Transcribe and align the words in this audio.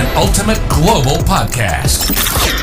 an 0.00 0.16
ultimate 0.16 0.56
global 0.70 1.18
podcast. 1.28 2.10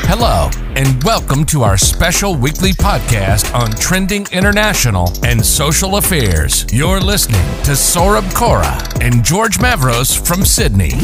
Hello, 0.08 0.50
and 0.74 1.00
welcome 1.04 1.44
to 1.46 1.62
our 1.62 1.78
special 1.78 2.34
weekly 2.34 2.72
podcast 2.72 3.54
on 3.54 3.70
trending 3.70 4.26
international 4.32 5.12
and 5.24 5.46
social 5.46 5.98
affairs. 5.98 6.66
You're 6.72 6.98
listening 7.00 7.44
to 7.62 7.76
Saurabh 7.76 8.34
Kora 8.34 8.82
and 9.00 9.24
George 9.24 9.58
Mavros 9.58 10.18
from 10.26 10.44
Sydney. 10.44 10.98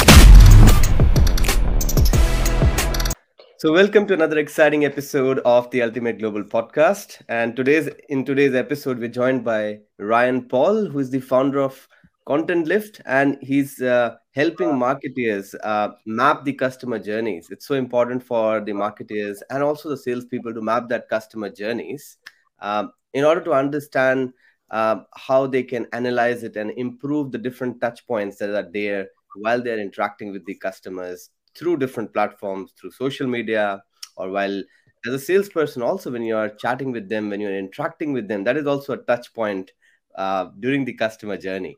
So, 3.58 3.72
welcome 3.72 4.04
to 4.08 4.14
another 4.14 4.38
exciting 4.38 4.84
episode 4.84 5.38
of 5.44 5.70
the 5.70 5.82
Ultimate 5.82 6.18
Global 6.18 6.42
Podcast. 6.42 7.22
And 7.28 7.54
today's 7.54 7.88
in 8.08 8.24
today's 8.24 8.56
episode, 8.56 8.98
we're 8.98 9.06
joined 9.06 9.44
by 9.44 9.82
Ryan 10.00 10.48
Paul, 10.48 10.86
who 10.86 10.98
is 10.98 11.10
the 11.10 11.20
founder 11.20 11.60
of 11.60 11.86
Content 12.26 12.66
Lift, 12.66 13.02
and 13.04 13.36
he's 13.42 13.82
uh, 13.82 14.16
helping 14.32 14.68
marketeers 14.68 15.54
uh, 15.62 15.90
map 16.06 16.44
the 16.44 16.54
customer 16.54 16.98
journeys. 16.98 17.48
It's 17.50 17.66
so 17.66 17.74
important 17.74 18.22
for 18.22 18.60
the 18.60 18.72
marketeers 18.72 19.38
and 19.50 19.62
also 19.62 19.90
the 19.90 19.96
salespeople 19.96 20.54
to 20.54 20.62
map 20.62 20.88
that 20.88 21.08
customer 21.10 21.50
journeys 21.50 22.16
um, 22.60 22.92
in 23.12 23.24
order 23.24 23.42
to 23.42 23.52
understand 23.52 24.32
uh, 24.70 25.00
how 25.14 25.46
they 25.46 25.62
can 25.62 25.86
analyze 25.92 26.42
it 26.42 26.56
and 26.56 26.70
improve 26.78 27.30
the 27.30 27.38
different 27.38 27.80
touch 27.80 28.06
points 28.06 28.38
that 28.38 28.50
are 28.50 28.70
there 28.72 29.08
while 29.36 29.62
they're 29.62 29.78
interacting 29.78 30.32
with 30.32 30.46
the 30.46 30.54
customers 30.54 31.28
through 31.54 31.76
different 31.76 32.12
platforms, 32.12 32.72
through 32.80 32.90
social 32.90 33.26
media, 33.26 33.82
or 34.16 34.30
while 34.30 34.62
as 35.06 35.12
a 35.12 35.18
salesperson, 35.18 35.82
also 35.82 36.10
when 36.10 36.22
you 36.22 36.36
are 36.36 36.48
chatting 36.48 36.90
with 36.90 37.08
them, 37.10 37.28
when 37.28 37.40
you're 37.40 37.58
interacting 37.58 38.14
with 38.14 38.28
them, 38.28 38.44
that 38.44 38.56
is 38.56 38.66
also 38.66 38.94
a 38.94 39.04
touch 39.04 39.32
point 39.34 39.72
uh, 40.14 40.48
during 40.60 40.84
the 40.84 40.92
customer 40.94 41.36
journey. 41.36 41.76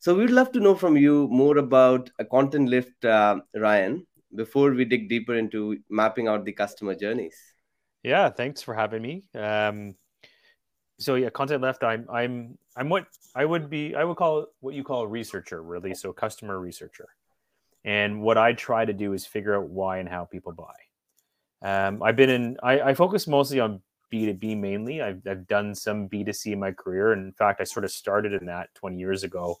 So 0.00 0.14
we'd 0.14 0.30
love 0.30 0.52
to 0.52 0.60
know 0.60 0.74
from 0.74 0.96
you 0.96 1.28
more 1.30 1.56
about 1.58 2.10
a 2.18 2.24
content 2.24 2.68
lift, 2.68 3.04
uh, 3.04 3.40
Ryan, 3.56 4.06
before 4.34 4.72
we 4.72 4.84
dig 4.84 5.08
deeper 5.08 5.34
into 5.34 5.78
mapping 5.88 6.28
out 6.28 6.44
the 6.44 6.52
customer 6.52 6.94
journeys. 6.94 7.36
Yeah, 8.02 8.28
thanks 8.28 8.60
for 8.60 8.74
having 8.74 9.00
me. 9.00 9.24
Um, 9.34 9.94
so 10.98 11.14
yeah, 11.14 11.30
content 11.30 11.62
lift. 11.62 11.82
I'm 11.82 12.06
I'm 12.10 12.58
I'm 12.76 12.88
what 12.88 13.06
I 13.34 13.44
would 13.44 13.70
be. 13.70 13.94
I 13.94 14.04
would 14.04 14.16
call 14.16 14.46
what 14.60 14.74
you 14.74 14.84
call 14.84 15.02
a 15.02 15.08
researcher, 15.08 15.62
really. 15.62 15.94
So 15.94 16.12
customer 16.12 16.58
researcher. 16.58 17.08
And 17.84 18.22
what 18.22 18.38
I 18.38 18.52
try 18.52 18.84
to 18.84 18.92
do 18.92 19.12
is 19.12 19.26
figure 19.26 19.56
out 19.56 19.68
why 19.68 19.98
and 19.98 20.08
how 20.08 20.24
people 20.24 20.52
buy. 20.52 20.76
Um, 21.62 22.02
I've 22.02 22.16
been 22.16 22.30
in. 22.30 22.56
I, 22.62 22.80
I 22.80 22.94
focus 22.94 23.26
mostly 23.26 23.60
on 23.60 23.80
B2B 24.12 24.58
mainly. 24.58 25.02
I've, 25.02 25.22
I've 25.26 25.46
done 25.46 25.74
some 25.74 26.08
B2C 26.08 26.52
in 26.52 26.60
my 26.60 26.72
career. 26.72 27.12
In 27.12 27.32
fact, 27.32 27.60
I 27.60 27.64
sort 27.64 27.84
of 27.84 27.90
started 27.90 28.32
in 28.32 28.46
that 28.46 28.74
20 28.74 28.96
years 28.96 29.24
ago 29.24 29.58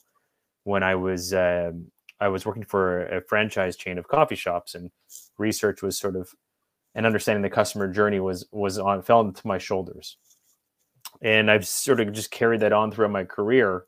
when 0.64 0.82
I 0.82 0.94
was 0.94 1.32
um, 1.34 1.86
I 2.20 2.28
was 2.28 2.46
working 2.46 2.64
for 2.64 3.06
a 3.06 3.20
franchise 3.22 3.76
chain 3.76 3.98
of 3.98 4.08
coffee 4.08 4.36
shops, 4.36 4.74
and 4.74 4.90
research 5.38 5.82
was 5.82 5.98
sort 5.98 6.16
of 6.16 6.30
and 6.94 7.06
understanding 7.06 7.42
the 7.42 7.50
customer 7.50 7.88
journey 7.88 8.20
was 8.20 8.46
was 8.52 8.78
on 8.78 9.02
fell 9.02 9.20
into 9.20 9.46
my 9.46 9.58
shoulders, 9.58 10.16
and 11.22 11.50
I've 11.50 11.66
sort 11.66 12.00
of 12.00 12.12
just 12.12 12.30
carried 12.30 12.60
that 12.60 12.72
on 12.72 12.90
throughout 12.90 13.10
my 13.10 13.24
career. 13.24 13.84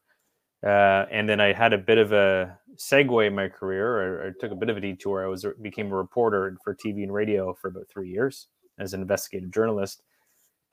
Uh, 0.64 1.04
and 1.10 1.28
then 1.28 1.38
I 1.38 1.52
had 1.52 1.72
a 1.72 1.78
bit 1.78 1.98
of 1.98 2.12
a 2.12 2.58
segue 2.76 3.26
in 3.26 3.34
my 3.34 3.48
career. 3.48 4.24
I, 4.24 4.28
I 4.28 4.30
took 4.40 4.50
a 4.50 4.56
bit 4.56 4.70
of 4.70 4.76
a 4.76 4.80
detour. 4.80 5.24
I 5.24 5.28
was 5.28 5.46
became 5.62 5.92
a 5.92 5.96
reporter 5.96 6.56
for 6.64 6.74
TV 6.74 7.02
and 7.02 7.12
radio 7.12 7.54
for 7.54 7.68
about 7.68 7.88
three 7.88 8.08
years 8.08 8.48
as 8.78 8.92
an 8.92 9.00
investigative 9.00 9.50
journalist, 9.50 10.02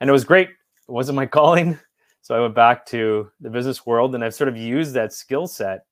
and 0.04 0.10
it 0.10 0.12
was 0.12 0.26
great. 0.26 0.50
It 0.50 0.92
wasn't 0.92 1.16
my 1.16 1.26
calling, 1.38 1.80
so 2.22 2.36
I 2.36 2.42
went 2.42 2.54
back 2.54 2.86
to 2.88 3.32
the 3.40 3.50
business 3.50 3.86
world, 3.86 4.16
and 4.16 4.24
I've 4.24 4.36
sort 4.36 4.50
of 4.50 4.58
used 4.58 4.94
that 4.96 5.14
skill 5.14 5.48
set 5.48 5.86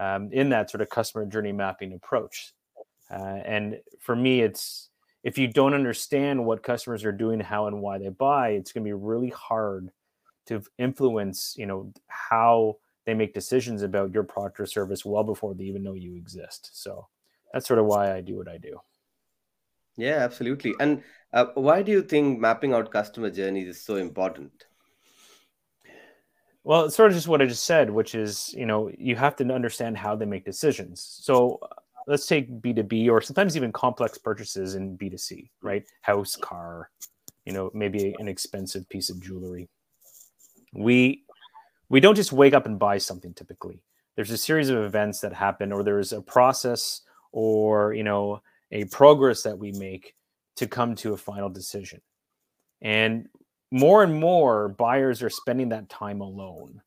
um, 0.00 0.30
in 0.32 0.48
that 0.48 0.70
sort 0.70 0.80
of 0.80 0.88
customer 0.88 1.26
journey 1.26 1.52
mapping 1.52 1.92
approach. 1.92 2.54
Uh, 3.10 3.42
and 3.44 3.78
for 4.00 4.16
me, 4.16 4.40
it's 4.40 4.88
if 5.24 5.36
you 5.36 5.46
don't 5.46 5.74
understand 5.74 6.42
what 6.42 6.62
customers 6.62 7.04
are 7.04 7.12
doing, 7.12 7.38
how 7.38 7.66
and 7.66 7.82
why 7.82 7.98
they 7.98 8.08
buy, 8.08 8.52
it's 8.52 8.72
going 8.72 8.82
to 8.82 8.88
be 8.88 8.94
really 8.94 9.28
hard 9.28 9.90
to 10.46 10.62
influence, 10.78 11.54
you 11.58 11.66
know, 11.66 11.92
how 12.08 12.78
they 13.04 13.12
make 13.12 13.34
decisions 13.34 13.82
about 13.82 14.14
your 14.14 14.22
product 14.22 14.58
or 14.58 14.64
service 14.64 15.04
well 15.04 15.22
before 15.22 15.52
they 15.52 15.64
even 15.64 15.82
know 15.82 15.92
you 15.92 16.16
exist. 16.16 16.70
So 16.72 17.06
that's 17.52 17.68
sort 17.68 17.78
of 17.78 17.84
why 17.84 18.16
I 18.16 18.22
do 18.22 18.38
what 18.38 18.48
I 18.48 18.56
do. 18.56 18.80
Yeah, 19.96 20.18
absolutely. 20.18 20.74
And 20.80 21.02
uh, 21.32 21.46
why 21.54 21.82
do 21.82 21.92
you 21.92 22.02
think 22.02 22.40
mapping 22.40 22.72
out 22.72 22.90
customer 22.90 23.30
journeys 23.30 23.68
is 23.68 23.82
so 23.82 23.96
important? 23.96 24.66
Well, 26.64 26.86
it's 26.86 26.96
sort 26.96 27.10
of 27.10 27.16
just 27.16 27.28
what 27.28 27.42
I 27.42 27.46
just 27.46 27.64
said, 27.64 27.90
which 27.90 28.14
is, 28.14 28.54
you 28.56 28.64
know, 28.64 28.90
you 28.96 29.16
have 29.16 29.36
to 29.36 29.52
understand 29.52 29.98
how 29.98 30.16
they 30.16 30.24
make 30.24 30.46
decisions. 30.46 31.18
So 31.22 31.58
uh, 31.62 31.66
let's 32.06 32.26
take 32.26 32.50
B2B 32.62 33.10
or 33.10 33.20
sometimes 33.20 33.54
even 33.56 33.70
complex 33.70 34.16
purchases 34.16 34.74
in 34.74 34.96
B2C, 34.96 35.50
right? 35.62 35.84
House, 36.00 36.36
car, 36.36 36.90
you 37.44 37.52
know, 37.52 37.70
maybe 37.74 38.14
an 38.18 38.28
expensive 38.28 38.88
piece 38.88 39.10
of 39.10 39.20
jewelry. 39.20 39.68
We 40.72 41.24
we 41.90 42.00
don't 42.00 42.14
just 42.14 42.32
wake 42.32 42.54
up 42.54 42.64
and 42.64 42.78
buy 42.78 42.98
something 42.98 43.34
typically. 43.34 43.82
There's 44.16 44.30
a 44.30 44.38
series 44.38 44.70
of 44.70 44.78
events 44.78 45.20
that 45.20 45.34
happen 45.34 45.70
or 45.70 45.82
there's 45.82 46.12
a 46.12 46.22
process 46.22 47.02
or, 47.30 47.92
you 47.92 48.04
know, 48.04 48.40
a 48.74 48.84
progress 48.86 49.42
that 49.42 49.58
we 49.58 49.72
make 49.72 50.14
to 50.56 50.66
come 50.66 50.94
to 50.96 51.14
a 51.14 51.16
final 51.16 51.48
decision. 51.48 52.00
And 52.82 53.28
more 53.70 54.02
and 54.02 54.14
more 54.14 54.68
buyers 54.68 55.22
are 55.22 55.30
spending 55.30 55.70
that 55.70 55.88
time 55.88 56.20
alone. 56.20 56.82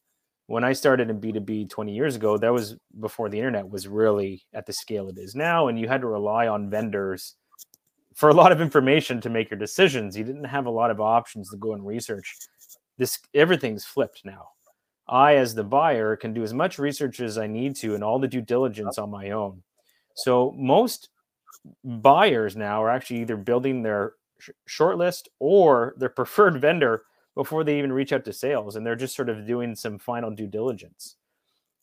When 0.46 0.64
I 0.64 0.74
started 0.74 1.10
in 1.10 1.20
B2B 1.20 1.70
20 1.70 1.94
years 1.94 2.16
ago, 2.16 2.38
that 2.38 2.54
was 2.54 2.76
before 3.00 3.30
the 3.30 3.38
internet 3.38 3.70
was 3.70 3.88
really 3.88 4.44
at 4.54 4.66
the 4.66 4.74
scale 4.74 5.10
it 5.10 5.18
is 5.18 5.36
now. 5.36 5.68
And 5.68 5.80
you 5.80 5.88
had 5.88 6.02
to 6.02 6.08
rely 6.08 6.48
on 6.48 6.70
vendors 6.70 7.36
for 8.16 8.30
a 8.30 8.34
lot 8.34 8.52
of 8.52 8.62
information 8.62 9.20
to 9.22 9.30
make 9.30 9.50
your 9.50 9.60
decisions. 9.60 10.16
You 10.16 10.24
didn't 10.24 10.46
have 10.46 10.66
a 10.66 10.72
lot 10.72 10.92
of 10.92 11.02
options 11.02 11.50
to 11.50 11.58
go 11.58 11.74
and 11.74 11.86
research. 11.86 12.38
This 12.98 13.20
everything's 13.34 13.86
flipped 13.86 14.24
now. 14.24 14.50
I, 15.10 15.36
as 15.36 15.54
the 15.54 15.64
buyer, 15.64 16.16
can 16.16 16.34
do 16.34 16.44
as 16.44 16.54
much 16.54 16.80
research 16.80 17.20
as 17.20 17.38
I 17.38 17.48
need 17.48 17.76
to 17.78 17.96
and 17.96 18.04
all 18.04 18.20
the 18.20 18.28
due 18.28 18.42
diligence 18.42 18.98
on 18.98 19.10
my 19.10 19.32
own. 19.32 19.64
So 20.16 20.54
most 20.58 21.10
buyers 21.84 22.56
now 22.56 22.84
are 22.84 22.90
actually 22.90 23.22
either 23.22 23.38
building 23.38 23.84
their 23.84 24.14
sh- 24.40 24.50
shortlist 24.70 25.24
or 25.40 25.94
their 25.98 26.10
preferred 26.22 26.60
vendor 26.60 27.04
before 27.36 27.64
they 27.64 27.78
even 27.78 27.94
reach 27.94 28.14
out 28.14 28.26
to 28.26 28.34
sales 28.34 28.76
and 28.76 28.86
they're 28.86 28.96
just 28.96 29.16
sort 29.16 29.30
of 29.30 29.46
doing 29.46 29.76
some 29.76 30.00
final 30.00 30.32
due 30.32 30.48
diligence. 30.48 31.16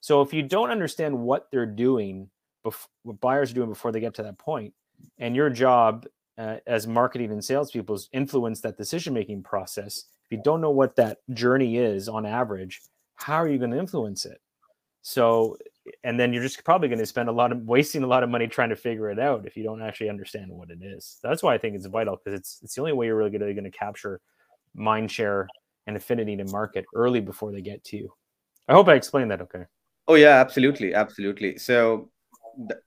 So 0.00 0.20
if 0.20 0.32
you 0.32 0.42
don't 0.42 0.70
understand 0.70 1.18
what 1.18 1.48
they're 1.50 1.64
doing 1.66 2.28
bef- 2.66 2.88
what 3.02 3.20
buyers 3.20 3.50
are 3.50 3.54
doing 3.54 3.68
before 3.68 3.92
they 3.92 4.00
get 4.00 4.14
to 4.14 4.22
that 4.22 4.38
point 4.38 4.74
and 5.18 5.36
your 5.36 5.50
job 5.50 6.06
uh, 6.36 6.56
as 6.66 6.86
marketing 6.86 7.30
and 7.30 7.44
salespeople 7.44 7.94
is 7.94 8.08
influence 8.12 8.60
that 8.60 8.76
decision 8.76 9.14
making 9.14 9.42
process 9.42 10.04
if 10.24 10.32
you 10.32 10.40
don't 10.42 10.60
know 10.60 10.70
what 10.70 10.96
that 10.96 11.18
journey 11.32 11.76
is 11.76 12.08
on 12.08 12.26
average 12.26 12.80
how 13.16 13.36
are 13.36 13.48
you 13.48 13.58
going 13.58 13.70
to 13.70 13.78
influence 13.78 14.26
it? 14.26 14.40
So 15.02 15.56
and 16.02 16.18
then 16.18 16.32
you're 16.32 16.42
just 16.42 16.64
probably 16.64 16.88
going 16.88 16.98
to 16.98 17.06
spend 17.06 17.28
a 17.28 17.32
lot 17.32 17.52
of 17.52 17.58
wasting 17.62 18.02
a 18.02 18.06
lot 18.06 18.22
of 18.22 18.30
money 18.30 18.46
trying 18.46 18.70
to 18.70 18.76
figure 18.76 19.10
it 19.10 19.18
out 19.18 19.46
if 19.46 19.56
you 19.56 19.62
don't 19.62 19.82
actually 19.82 20.08
understand 20.08 20.50
what 20.50 20.70
it 20.70 20.78
is. 20.82 21.18
That's 21.22 21.42
why 21.42 21.54
I 21.54 21.58
think 21.58 21.76
it's 21.76 21.86
vital 21.86 22.16
because 22.16 22.38
it's 22.38 22.60
it's 22.62 22.74
the 22.74 22.80
only 22.80 22.92
way 22.92 23.06
you're 23.06 23.16
really 23.16 23.30
going 23.30 23.64
to 23.64 23.70
capture 23.70 24.20
mind 24.74 25.10
share 25.10 25.46
and 25.86 25.96
affinity 25.96 26.36
to 26.36 26.44
market 26.44 26.84
early 26.94 27.20
before 27.20 27.52
they 27.52 27.60
get 27.60 27.84
to 27.84 27.96
you. 27.96 28.12
I 28.68 28.72
hope 28.72 28.88
I 28.88 28.94
explained 28.94 29.30
that 29.30 29.42
okay. 29.42 29.64
Oh 30.08 30.14
yeah, 30.14 30.40
absolutely, 30.40 30.94
absolutely. 30.94 31.58
So 31.58 32.10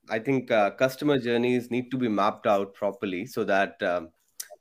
I 0.08 0.18
think 0.18 0.50
uh, 0.50 0.70
customer 0.70 1.18
journeys 1.18 1.70
need 1.70 1.90
to 1.90 1.96
be 1.96 2.08
mapped 2.08 2.46
out 2.46 2.74
properly 2.74 3.26
so 3.26 3.44
that 3.44 3.80
um, 3.82 4.10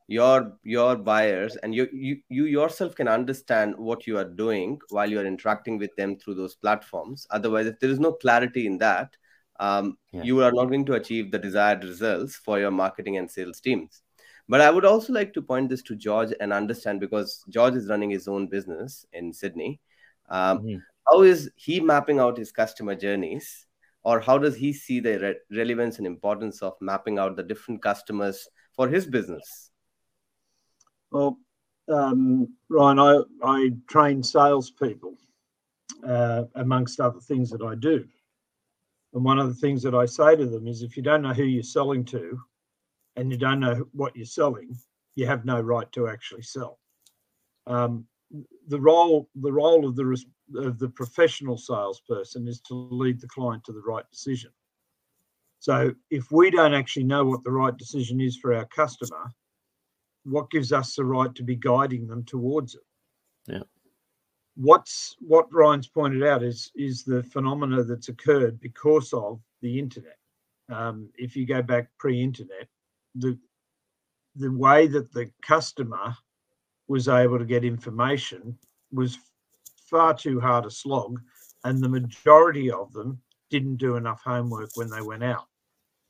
your 0.07 0.53
your 0.63 0.95
buyers 0.95 1.57
and 1.57 1.75
you, 1.75 1.87
you 1.91 2.17
you 2.29 2.45
yourself 2.45 2.95
can 2.95 3.09
understand 3.09 3.75
what 3.77 4.07
you 4.07 4.17
are 4.17 4.23
doing 4.23 4.79
while 4.89 5.09
you 5.09 5.19
are 5.19 5.25
interacting 5.25 5.77
with 5.77 5.93
them 5.97 6.17
through 6.17 6.33
those 6.33 6.55
platforms 6.55 7.27
otherwise 7.29 7.65
if 7.65 7.77
there 7.79 7.89
is 7.89 7.99
no 7.99 8.13
clarity 8.13 8.65
in 8.65 8.77
that 8.77 9.15
um, 9.59 9.97
yeah. 10.11 10.23
you 10.23 10.41
are 10.41 10.51
not 10.53 10.65
going 10.65 10.85
to 10.85 10.93
achieve 10.93 11.29
the 11.31 11.39
desired 11.39 11.83
results 11.83 12.35
for 12.35 12.57
your 12.57 12.71
marketing 12.71 13.17
and 13.17 13.29
sales 13.29 13.59
teams 13.59 14.01
but 14.47 14.61
i 14.61 14.69
would 14.69 14.85
also 14.85 15.11
like 15.11 15.33
to 15.33 15.41
point 15.41 15.67
this 15.67 15.81
to 15.81 15.95
george 15.95 16.33
and 16.39 16.53
understand 16.53 17.01
because 17.01 17.43
george 17.49 17.75
is 17.75 17.89
running 17.89 18.09
his 18.09 18.29
own 18.29 18.47
business 18.47 19.05
in 19.11 19.33
sydney 19.33 19.81
um, 20.29 20.59
mm-hmm. 20.59 20.77
how 21.11 21.21
is 21.21 21.51
he 21.55 21.81
mapping 21.81 22.19
out 22.19 22.37
his 22.37 22.53
customer 22.53 22.95
journeys 22.95 23.65
or 24.03 24.21
how 24.21 24.37
does 24.37 24.55
he 24.55 24.71
see 24.71 25.01
the 25.01 25.19
re- 25.19 25.57
relevance 25.57 25.97
and 25.97 26.07
importance 26.07 26.61
of 26.61 26.73
mapping 26.79 27.19
out 27.19 27.35
the 27.35 27.43
different 27.43 27.81
customers 27.81 28.47
for 28.73 28.87
his 28.87 29.05
business 29.05 29.66
well, 31.11 31.37
um, 31.89 32.53
Ryan, 32.69 32.99
I, 32.99 33.21
I 33.43 33.69
train 33.87 34.21
salespeople, 34.23 35.15
uh, 36.05 36.43
amongst 36.55 36.99
other 36.99 37.19
things 37.19 37.49
that 37.51 37.61
I 37.61 37.75
do. 37.75 38.05
And 39.13 39.23
one 39.23 39.39
of 39.39 39.47
the 39.47 39.55
things 39.55 39.81
that 39.83 39.95
I 39.95 40.05
say 40.05 40.35
to 40.35 40.45
them 40.45 40.67
is 40.67 40.81
if 40.81 40.97
you 40.97 41.03
don't 41.03 41.21
know 41.21 41.33
who 41.33 41.43
you're 41.43 41.63
selling 41.63 42.05
to 42.05 42.37
and 43.15 43.31
you 43.31 43.37
don't 43.37 43.59
know 43.59 43.85
what 43.93 44.15
you're 44.15 44.25
selling, 44.25 44.77
you 45.15 45.25
have 45.25 45.45
no 45.45 45.59
right 45.59 45.91
to 45.93 46.07
actually 46.07 46.43
sell. 46.43 46.77
Um, 47.65 48.05
the 48.67 48.79
role 48.79 49.29
the 49.35 49.51
role 49.51 49.87
of 49.87 49.95
the 49.95 50.23
of 50.55 50.79
the 50.79 50.89
professional 50.89 51.57
salesperson 51.57 52.47
is 52.47 52.59
to 52.61 52.73
lead 52.73 53.19
the 53.21 53.27
client 53.27 53.63
to 53.65 53.71
the 53.71 53.81
right 53.81 54.03
decision. 54.11 54.51
So 55.59 55.93
if 56.11 56.31
we 56.31 56.51
don't 56.51 56.73
actually 56.73 57.05
know 57.05 57.25
what 57.25 57.43
the 57.43 57.51
right 57.51 57.75
decision 57.75 58.21
is 58.21 58.37
for 58.37 58.53
our 58.53 58.65
customer, 58.65 59.31
what 60.27 60.51
gives 60.51 60.73
us 60.73 60.95
the 60.95 61.05
right 61.05 61.33
to 61.35 61.43
be 61.43 61.55
guiding 61.55 62.07
them 62.07 62.23
towards 62.25 62.75
it? 62.75 62.81
Yeah. 63.47 63.63
What's 64.55 65.15
what 65.19 65.51
Ryan's 65.53 65.87
pointed 65.87 66.23
out 66.23 66.43
is 66.43 66.71
is 66.75 67.03
the 67.03 67.23
phenomena 67.23 67.83
that's 67.83 68.09
occurred 68.09 68.59
because 68.59 69.13
of 69.13 69.39
the 69.61 69.79
internet. 69.79 70.17
Um, 70.69 71.09
if 71.17 71.35
you 71.35 71.45
go 71.45 71.61
back 71.61 71.89
pre-internet, 71.97 72.67
the 73.15 73.37
the 74.35 74.51
way 74.51 74.87
that 74.87 75.11
the 75.13 75.31
customer 75.41 76.15
was 76.87 77.07
able 77.07 77.39
to 77.39 77.45
get 77.45 77.63
information 77.63 78.57
was 78.91 79.17
far 79.89 80.13
too 80.13 80.39
hard 80.39 80.65
a 80.65 80.71
slog, 80.71 81.19
and 81.63 81.81
the 81.81 81.89
majority 81.89 82.69
of 82.71 82.91
them 82.93 83.21
didn't 83.49 83.77
do 83.77 83.95
enough 83.95 84.21
homework 84.23 84.69
when 84.75 84.89
they 84.89 85.01
went 85.01 85.23
out, 85.23 85.47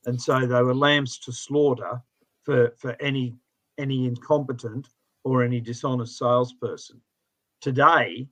and 0.06 0.20
so 0.20 0.40
they 0.40 0.62
were 0.62 0.74
lambs 0.74 1.18
to 1.18 1.32
slaughter 1.32 2.02
for 2.42 2.72
for 2.78 2.96
any 3.00 3.36
any 3.78 4.06
incompetent 4.06 4.88
or 5.24 5.42
any 5.42 5.60
dishonest 5.60 6.18
salesperson. 6.18 7.00
Today, 7.60 8.28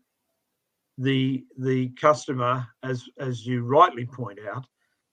the 0.98 1.44
the 1.58 1.88
customer, 1.90 2.66
as 2.82 3.04
as 3.18 3.46
you 3.46 3.62
rightly 3.62 4.06
point 4.06 4.38
out, 4.52 4.66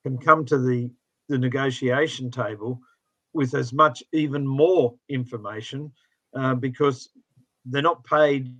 can 0.03 0.17
come 0.17 0.45
to 0.45 0.57
the 0.57 0.91
the 1.29 1.37
negotiation 1.37 2.29
table 2.29 2.79
with 3.33 3.55
as 3.55 3.73
much 3.73 4.03
even 4.13 4.45
more 4.45 4.93
information 5.09 5.91
uh, 6.35 6.53
because 6.53 7.09
they're 7.65 7.81
not 7.81 8.03
paid. 8.03 8.53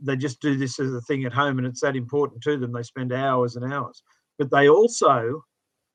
They 0.00 0.16
just 0.16 0.40
do 0.40 0.56
this 0.56 0.78
as 0.80 0.92
a 0.92 1.00
thing 1.02 1.24
at 1.24 1.32
home 1.32 1.58
and 1.58 1.66
it's 1.66 1.80
that 1.80 1.96
important 1.96 2.42
to 2.42 2.56
them. 2.56 2.72
They 2.72 2.82
spend 2.82 3.12
hours 3.12 3.56
and 3.56 3.72
hours. 3.72 4.02
But 4.38 4.50
they 4.50 4.68
also 4.68 5.42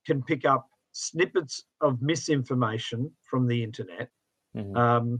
can 0.05 0.23
pick 0.23 0.45
up 0.45 0.67
snippets 0.91 1.63
of 1.81 2.01
misinformation 2.01 3.11
from 3.23 3.47
the 3.47 3.63
internet 3.63 4.09
mm-hmm. 4.55 4.75
um, 4.75 5.19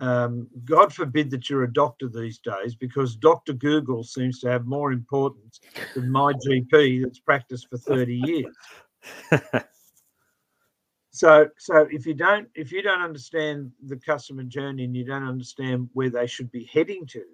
um, 0.00 0.48
god 0.64 0.92
forbid 0.92 1.30
that 1.30 1.50
you're 1.50 1.64
a 1.64 1.72
doctor 1.72 2.08
these 2.08 2.38
days 2.38 2.74
because 2.74 3.16
dr 3.16 3.52
google 3.54 4.02
seems 4.02 4.40
to 4.40 4.50
have 4.50 4.66
more 4.66 4.92
importance 4.92 5.60
than 5.94 6.10
my 6.10 6.32
gp 6.48 7.02
that's 7.02 7.20
practiced 7.20 7.68
for 7.68 7.78
30 7.78 8.14
years 8.14 8.56
so 11.10 11.48
so 11.58 11.86
if 11.90 12.06
you 12.06 12.14
don't 12.14 12.48
if 12.54 12.72
you 12.72 12.82
don't 12.82 13.02
understand 13.02 13.70
the 13.86 13.96
customer 13.96 14.44
journey 14.44 14.84
and 14.84 14.96
you 14.96 15.04
don't 15.04 15.26
understand 15.26 15.88
where 15.92 16.10
they 16.10 16.26
should 16.26 16.50
be 16.50 16.70
heading 16.72 17.06
to 17.06 17.24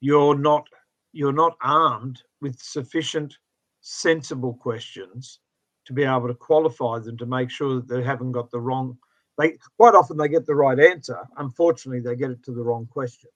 you're 0.00 0.38
not 0.38 0.66
you're 1.12 1.32
not 1.32 1.56
armed 1.62 2.22
with 2.40 2.58
sufficient 2.58 3.36
sensible 3.80 4.54
questions 4.54 5.40
to 5.86 5.92
be 5.92 6.04
able 6.04 6.28
to 6.28 6.34
qualify 6.34 6.98
them 6.98 7.16
to 7.16 7.26
make 7.26 7.50
sure 7.50 7.76
that 7.76 7.88
they 7.88 8.02
haven't 8.02 8.32
got 8.32 8.50
the 8.50 8.60
wrong 8.60 8.96
they 9.40 9.56
quite 9.76 9.94
often 9.94 10.16
they 10.16 10.28
get 10.28 10.46
the 10.46 10.54
right 10.54 10.78
answer 10.78 11.18
unfortunately 11.38 12.00
they 12.00 12.16
get 12.16 12.30
it 12.30 12.42
to 12.44 12.52
the 12.52 12.62
wrong 12.62 12.86
question 12.86 13.30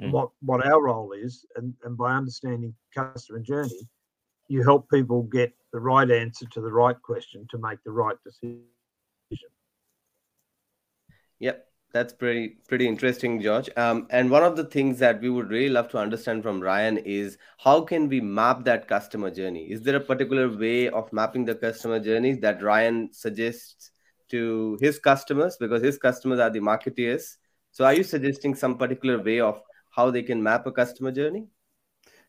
mm. 0.00 0.10
what 0.10 0.30
what 0.40 0.66
our 0.66 0.82
role 0.82 1.12
is 1.12 1.44
and, 1.56 1.74
and 1.84 1.96
by 1.96 2.12
understanding 2.12 2.74
customer 2.94 3.40
journey 3.40 3.88
you 4.48 4.62
help 4.62 4.88
people 4.90 5.22
get 5.24 5.52
the 5.72 5.80
right 5.80 6.10
answer 6.10 6.46
to 6.46 6.60
the 6.60 6.72
right 6.72 7.00
question 7.02 7.46
to 7.50 7.58
make 7.58 7.82
the 7.84 7.90
right 7.90 8.16
decision 8.24 8.62
yep 11.38 11.66
that's 11.92 12.12
pretty 12.12 12.58
pretty 12.68 12.86
interesting, 12.86 13.40
George. 13.40 13.68
Um, 13.76 14.06
and 14.10 14.30
one 14.30 14.44
of 14.44 14.56
the 14.56 14.64
things 14.64 15.00
that 15.00 15.20
we 15.20 15.28
would 15.28 15.50
really 15.50 15.70
love 15.70 15.88
to 15.88 15.98
understand 15.98 16.44
from 16.44 16.60
Ryan 16.60 16.98
is 16.98 17.36
how 17.58 17.80
can 17.80 18.08
we 18.08 18.20
map 18.20 18.64
that 18.64 18.86
customer 18.86 19.30
journey? 19.30 19.64
Is 19.70 19.82
there 19.82 19.96
a 19.96 20.00
particular 20.00 20.48
way 20.48 20.88
of 20.88 21.12
mapping 21.12 21.44
the 21.44 21.56
customer 21.56 21.98
journeys 21.98 22.38
that 22.40 22.62
Ryan 22.62 23.12
suggests 23.12 23.90
to 24.30 24.78
his 24.80 24.98
customers? 24.98 25.56
Because 25.58 25.82
his 25.82 25.98
customers 25.98 26.40
are 26.40 26.50
the 26.50 26.60
marketeers. 26.60 27.36
So, 27.72 27.84
are 27.84 27.94
you 27.94 28.02
suggesting 28.02 28.54
some 28.54 28.76
particular 28.76 29.22
way 29.22 29.40
of 29.40 29.60
how 29.90 30.10
they 30.10 30.22
can 30.22 30.42
map 30.42 30.66
a 30.66 30.72
customer 30.72 31.12
journey? 31.12 31.46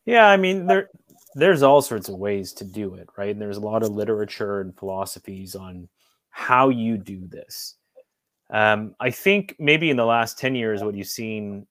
Yeah, 0.05 0.27
I 0.27 0.37
mean 0.37 0.65
there 0.65 0.89
there's 1.35 1.63
all 1.63 1.81
sorts 1.81 2.09
of 2.09 2.15
ways 2.15 2.53
to 2.53 2.65
do 2.65 2.95
it, 2.95 3.07
right? 3.17 3.29
And 3.29 3.41
there's 3.41 3.57
a 3.57 3.61
lot 3.61 3.83
of 3.83 3.91
literature 3.91 4.61
and 4.61 4.77
philosophies 4.77 5.55
on 5.55 5.87
how 6.29 6.69
you 6.69 6.97
do 6.97 7.27
this 7.27 7.75
um, 8.51 8.95
I 8.99 9.11
think 9.11 9.55
maybe 9.59 9.89
in 9.89 9.97
the 9.97 10.05
last 10.05 10.37
10 10.37 10.55
years, 10.55 10.83
what 10.83 10.93
you've 10.93 11.07
seen, 11.07 11.65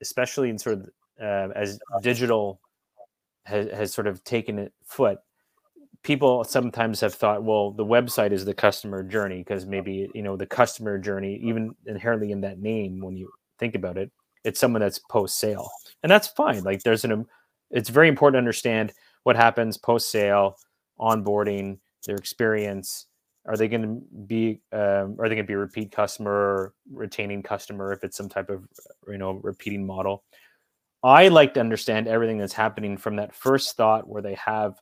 especially 0.00 0.50
in 0.50 0.58
sort 0.58 0.78
of 0.78 0.88
uh, 1.20 1.52
as 1.54 1.80
digital 2.00 2.60
has, 3.44 3.68
has 3.72 3.92
sort 3.92 4.06
of 4.06 4.22
taken 4.22 4.58
it 4.60 4.72
foot, 4.84 5.18
people 6.02 6.44
sometimes 6.44 7.00
have 7.00 7.14
thought, 7.14 7.42
well, 7.42 7.70
the 7.70 7.84
website 7.84 8.32
is 8.32 8.44
the 8.44 8.54
customer 8.54 9.02
journey 9.02 9.38
because 9.38 9.66
maybe, 9.66 10.10
you 10.14 10.22
know, 10.22 10.36
the 10.36 10.46
customer 10.46 10.98
journey, 10.98 11.40
even 11.42 11.74
inherently 11.86 12.32
in 12.32 12.40
that 12.40 12.58
name, 12.58 13.00
when 13.00 13.16
you 13.16 13.30
think 13.58 13.74
about 13.74 13.96
it, 13.96 14.10
it's 14.44 14.58
someone 14.58 14.80
that's 14.80 14.98
post 14.98 15.38
sale. 15.38 15.70
And 16.02 16.10
that's 16.10 16.28
fine. 16.28 16.64
Like 16.64 16.82
there's 16.82 17.04
an, 17.04 17.24
it's 17.70 17.88
very 17.88 18.08
important 18.08 18.34
to 18.34 18.38
understand 18.38 18.92
what 19.22 19.36
happens 19.36 19.78
post 19.78 20.10
sale, 20.10 20.56
onboarding, 20.98 21.78
their 22.04 22.16
experience, 22.16 23.06
are 23.46 23.56
they 23.56 23.68
going 23.68 23.82
to 23.82 24.02
be 24.26 24.60
um, 24.72 25.16
are 25.18 25.28
they 25.28 25.34
going 25.34 25.38
to 25.38 25.44
be 25.44 25.54
a 25.54 25.58
repeat 25.58 25.90
customer 25.90 26.74
retaining 26.92 27.42
customer 27.42 27.92
if 27.92 28.04
it's 28.04 28.16
some 28.16 28.28
type 28.28 28.50
of 28.50 28.66
you 29.08 29.18
know 29.18 29.32
repeating 29.42 29.84
model 29.84 30.22
i 31.02 31.28
like 31.28 31.54
to 31.54 31.60
understand 31.60 32.06
everything 32.06 32.38
that's 32.38 32.52
happening 32.52 32.96
from 32.96 33.16
that 33.16 33.34
first 33.34 33.76
thought 33.76 34.08
where 34.08 34.22
they 34.22 34.34
have 34.34 34.78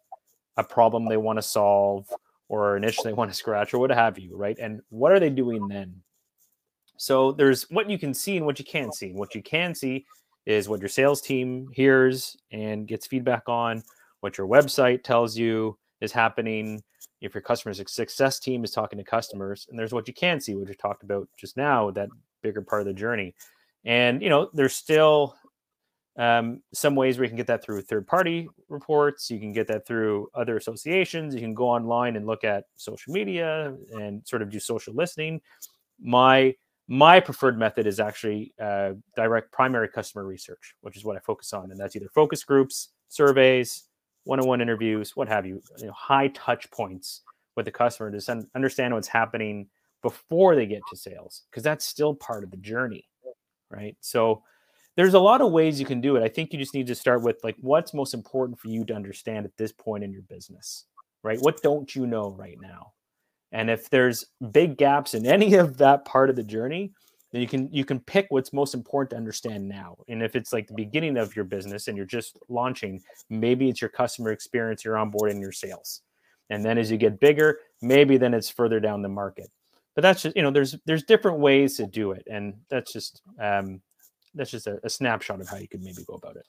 a 0.61 0.65
problem 0.65 1.07
they 1.07 1.17
want 1.17 1.39
to 1.39 1.43
solve 1.43 2.07
or 2.49 2.77
an 2.77 2.85
issue 2.85 3.03
they 3.05 3.13
want 3.13 3.31
to 3.31 3.37
scratch 3.37 3.73
or 3.73 3.79
what 3.79 3.91
have 3.91 4.19
you 4.19 4.37
right? 4.37 4.59
And 4.59 4.81
what 4.91 5.11
are 5.11 5.19
they 5.21 5.31
doing 5.31 5.67
then? 5.69 6.03
So 6.97 7.33
there's 7.33 7.63
what 7.71 7.89
you 7.89 7.99
can 7.99 8.13
see 8.13 8.37
and 8.37 8.45
what 8.45 8.59
you 8.59 8.65
can't 8.65 8.95
see. 8.95 9.13
What 9.13 9.35
you 9.35 9.43
can 9.43 9.75
see 9.75 10.05
is 10.45 10.69
what 10.69 10.81
your 10.81 10.89
sales 10.89 11.23
team 11.23 11.69
hears 11.73 12.37
and 12.53 12.87
gets 12.87 13.07
feedback 13.07 13.49
on. 13.49 13.83
What 14.21 14.37
your 14.37 14.47
website 14.47 15.03
tells 15.03 15.37
you 15.37 15.79
is 16.03 16.13
happening. 16.13 16.83
If 17.23 17.35
your 17.35 17.43
customer 17.43 17.73
success 17.73 18.39
team 18.39 18.65
is 18.65 18.71
talking 18.71 18.99
to 18.99 19.05
customers 19.05 19.67
and 19.71 19.79
there's 19.79 19.93
what 19.93 20.09
you 20.09 20.15
can 20.15 20.41
see 20.41 20.55
which 20.55 20.69
we 20.69 20.75
talked 20.75 21.03
about 21.03 21.29
just 21.39 21.57
now 21.57 21.91
that 21.93 22.09
bigger 22.43 22.63
part 22.63 22.83
of 22.83 22.87
the 22.87 22.95
journey. 22.95 23.35
And 23.85 24.21
you 24.23 24.29
know 24.29 24.51
there's 24.53 24.75
still 24.75 25.37
um, 26.19 26.61
some 26.75 26.95
ways 26.97 27.17
where 27.17 27.25
you 27.25 27.29
can 27.29 27.37
get 27.37 27.47
that 27.47 27.63
through 27.63 27.81
third 27.83 28.07
party 28.07 28.49
reports 28.69 29.31
you 29.31 29.39
can 29.39 29.53
get 29.53 29.67
that 29.67 29.87
through 29.87 30.29
other 30.35 30.57
associations 30.57 31.35
you 31.35 31.41
can 31.41 31.55
go 31.55 31.69
online 31.69 32.17
and 32.17 32.27
look 32.27 32.45
at 32.45 32.65
social 32.77 33.13
media 33.13 33.75
and 33.93 34.27
sort 34.27 34.43
of 34.43 34.51
do 34.51 34.61
social 34.61 34.95
listening 34.95 35.41
my 36.01 36.55
my 36.89 37.21
preferred 37.21 37.57
method 37.57 37.87
is 37.87 38.01
actually 38.01 38.53
uh, 38.61 38.91
direct 39.15 39.53
primary 39.53 39.89
customer 39.89 40.25
research 40.25 40.75
which 40.81 40.97
is 40.97 41.05
what 41.05 41.17
i 41.17 41.21
focus 41.21 41.53
on 41.53 41.71
and 41.71 41.79
that's 41.79 41.95
either 41.95 42.09
focus 42.13 42.43
groups 42.45 42.89
surveys 43.09 43.85
one-on-one 44.25 44.61
interviews, 44.61 45.17
what 45.17 45.29
have 45.29 45.47
you, 45.47 45.63
you 45.79 45.87
know, 45.87 45.93
high 45.93 46.29
touch 46.29 46.71
points 46.71 47.23
with 47.57 47.65
the 47.65 47.71
customer 47.73 48.11
to 48.11 48.47
understand 48.55 48.95
what's 48.95 49.09
happening 49.09 49.67
before 50.03 50.55
they 50.55 50.67
get 50.67 50.83
to 50.91 50.97
sales, 50.97 51.43
because 51.51 51.63
that's 51.63 51.85
still 51.85 52.15
part 52.15 52.45
of 52.45 52.51
the 52.51 52.57
journey, 52.59 53.09
right? 53.71 53.97
So 54.01 54.43
there's 55.01 55.15
a 55.15 55.19
lot 55.19 55.41
of 55.41 55.51
ways 55.51 55.81
you 55.81 55.87
can 55.87 56.03
do 56.03 56.17
it. 56.17 56.23
I 56.23 56.29
think 56.29 56.53
you 56.53 56.59
just 56.59 56.75
need 56.75 56.87
to 56.89 56.95
start 56.95 57.23
with 57.23 57.43
like 57.43 57.57
what's 57.63 57.95
most 57.95 58.13
important 58.13 58.59
for 58.59 58.69
you 58.69 58.85
to 58.85 58.95
understand 58.95 59.47
at 59.47 59.57
this 59.57 59.73
point 59.73 60.05
in 60.05 60.13
your 60.13 60.21
business, 60.21 60.85
right? 61.23 61.39
What 61.41 61.63
don't 61.63 61.95
you 61.95 62.07
know 62.07 62.33
right 62.33 62.59
now? 62.61 62.93
And 63.51 63.71
if 63.71 63.89
there's 63.89 64.27
big 64.53 64.77
gaps 64.77 65.15
in 65.15 65.25
any 65.25 65.55
of 65.55 65.79
that 65.79 66.05
part 66.05 66.29
of 66.29 66.37
the 66.37 66.43
journey, 66.43 66.93
then 67.33 67.41
you 67.41 67.49
can 67.49 67.73
you 67.73 67.83
can 67.83 67.99
pick 67.99 68.27
what's 68.29 68.53
most 68.53 68.75
important 68.75 69.09
to 69.13 69.17
understand 69.17 69.67
now 69.67 69.97
and 70.09 70.23
if 70.23 70.37
it's 70.37 70.53
like 70.53 70.67
the 70.67 70.75
beginning 70.75 71.17
of 71.17 71.35
your 71.35 71.45
business 71.45 71.87
and 71.87 71.97
you're 71.97 72.05
just 72.05 72.37
launching 72.49 73.01
maybe 73.29 73.69
it's 73.69 73.81
your 73.81 73.89
customer 73.89 74.33
experience 74.33 74.85
your 74.85 74.97
onboarding 74.97 75.41
your 75.41 75.53
sales 75.53 76.03
and 76.51 76.65
then 76.65 76.77
as 76.77 76.91
you 76.91 76.97
get 76.97 77.21
bigger 77.21 77.61
maybe 77.83 78.17
then 78.17 78.35
it's 78.35 78.51
further 78.51 78.81
down 78.81 79.01
the 79.01 79.09
market 79.09 79.49
but 79.95 80.03
that's 80.03 80.23
just 80.23 80.35
you 80.35 80.43
know 80.43 80.51
there's 80.51 80.77
there's 80.87 81.05
different 81.05 81.39
ways 81.39 81.77
to 81.77 81.87
do 81.87 82.11
it 82.11 82.27
and 82.29 82.53
that's 82.69 82.93
just 82.93 83.23
um 83.41 83.81
that's 84.35 84.51
just 84.51 84.67
a, 84.67 84.79
a 84.85 84.91
snapshot 84.91 85.41
of 85.41 85.49
how 85.49 85.57
you 85.57 85.69
could 85.69 85.83
maybe 85.83 86.05
go 86.05 86.15
about 86.15 86.37
it 86.37 86.47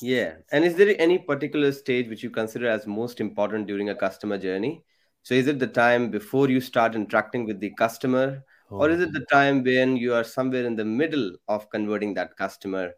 yeah 0.00 0.34
and 0.52 0.64
is 0.64 0.74
there 0.76 0.94
any 0.98 1.18
particular 1.18 1.72
stage 1.72 2.08
which 2.08 2.22
you 2.22 2.30
consider 2.30 2.68
as 2.68 2.86
most 2.86 3.20
important 3.20 3.66
during 3.66 3.90
a 3.90 3.94
customer 3.94 4.38
journey 4.38 4.82
so 5.22 5.34
is 5.34 5.46
it 5.46 5.58
the 5.58 5.66
time 5.66 6.10
before 6.10 6.48
you 6.48 6.60
start 6.60 6.94
interacting 6.94 7.44
with 7.44 7.60
the 7.60 7.70
customer 7.74 8.42
Oh. 8.70 8.80
Or 8.80 8.90
is 8.90 9.00
it 9.00 9.12
the 9.12 9.24
time 9.32 9.64
when 9.64 9.96
you 9.96 10.14
are 10.14 10.24
somewhere 10.24 10.66
in 10.66 10.76
the 10.76 10.84
middle 10.84 11.32
of 11.48 11.70
converting 11.70 12.14
that 12.14 12.36
customer? 12.36 12.92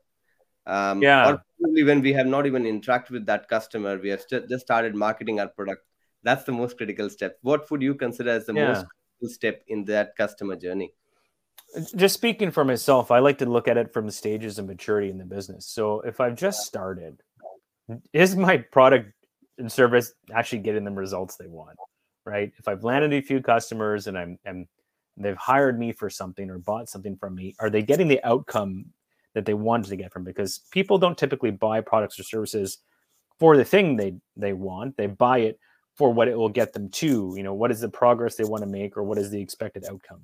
Um, 0.66 1.00
yeah. 1.00 1.28
Or 1.28 1.42
probably 1.60 1.84
when 1.84 2.00
we 2.00 2.12
have 2.12 2.26
not 2.26 2.46
even 2.46 2.64
interacted 2.64 3.10
with 3.10 3.26
that 3.26 3.48
customer, 3.48 3.98
we 3.98 4.08
have 4.08 4.20
st- 4.20 4.48
just 4.48 4.64
started 4.64 4.94
marketing 4.94 5.38
our 5.38 5.48
product. 5.48 5.84
That's 6.22 6.44
the 6.44 6.52
most 6.52 6.76
critical 6.76 7.08
step. 7.08 7.38
What 7.42 7.70
would 7.70 7.82
you 7.82 7.94
consider 7.94 8.30
as 8.30 8.46
the 8.46 8.54
yeah. 8.54 8.68
most 8.68 8.86
critical 8.86 9.34
step 9.34 9.62
in 9.68 9.84
that 9.84 10.16
customer 10.16 10.56
journey? 10.56 10.92
Just 11.94 12.14
speaking 12.14 12.50
for 12.50 12.64
myself, 12.64 13.10
I 13.10 13.20
like 13.20 13.38
to 13.38 13.46
look 13.46 13.68
at 13.68 13.76
it 13.76 13.92
from 13.92 14.06
the 14.06 14.12
stages 14.12 14.58
of 14.58 14.66
maturity 14.66 15.10
in 15.10 15.18
the 15.18 15.24
business. 15.24 15.66
So 15.66 16.00
if 16.00 16.20
I've 16.20 16.36
just 16.36 16.66
started, 16.66 17.22
is 18.12 18.34
my 18.36 18.58
product 18.58 19.12
and 19.58 19.70
service 19.70 20.12
actually 20.32 20.60
getting 20.60 20.84
them 20.84 20.96
results 20.96 21.36
they 21.36 21.46
want? 21.46 21.76
right? 22.24 22.52
If 22.58 22.68
I've 22.68 22.84
landed 22.84 23.12
a 23.12 23.20
few 23.20 23.40
customers 23.40 24.06
and 24.06 24.16
I'm, 24.18 24.38
and 24.44 24.66
they've 25.16 25.36
hired 25.36 25.78
me 25.78 25.92
for 25.92 26.10
something 26.10 26.50
or 26.50 26.58
bought 26.58 26.88
something 26.88 27.16
from 27.16 27.34
me, 27.34 27.54
are 27.58 27.70
they 27.70 27.82
getting 27.82 28.08
the 28.08 28.22
outcome 28.24 28.86
that 29.34 29.46
they 29.46 29.54
wanted 29.54 29.88
to 29.88 29.96
get 29.96 30.12
from? 30.12 30.24
Because 30.24 30.60
people 30.70 30.98
don't 30.98 31.18
typically 31.18 31.50
buy 31.50 31.80
products 31.80 32.18
or 32.18 32.22
services 32.22 32.78
for 33.38 33.56
the 33.56 33.64
thing 33.64 33.96
they 33.96 34.14
they 34.36 34.52
want. 34.52 34.96
They 34.96 35.06
buy 35.06 35.38
it 35.38 35.58
for 35.96 36.12
what 36.12 36.28
it 36.28 36.36
will 36.36 36.48
get 36.48 36.72
them 36.72 36.88
to. 36.90 37.34
You 37.36 37.42
know, 37.42 37.54
what 37.54 37.70
is 37.70 37.80
the 37.80 37.88
progress 37.88 38.36
they 38.36 38.44
want 38.44 38.62
to 38.62 38.68
make, 38.68 38.96
or 38.96 39.02
what 39.02 39.18
is 39.18 39.30
the 39.30 39.40
expected 39.40 39.84
outcome. 39.84 40.20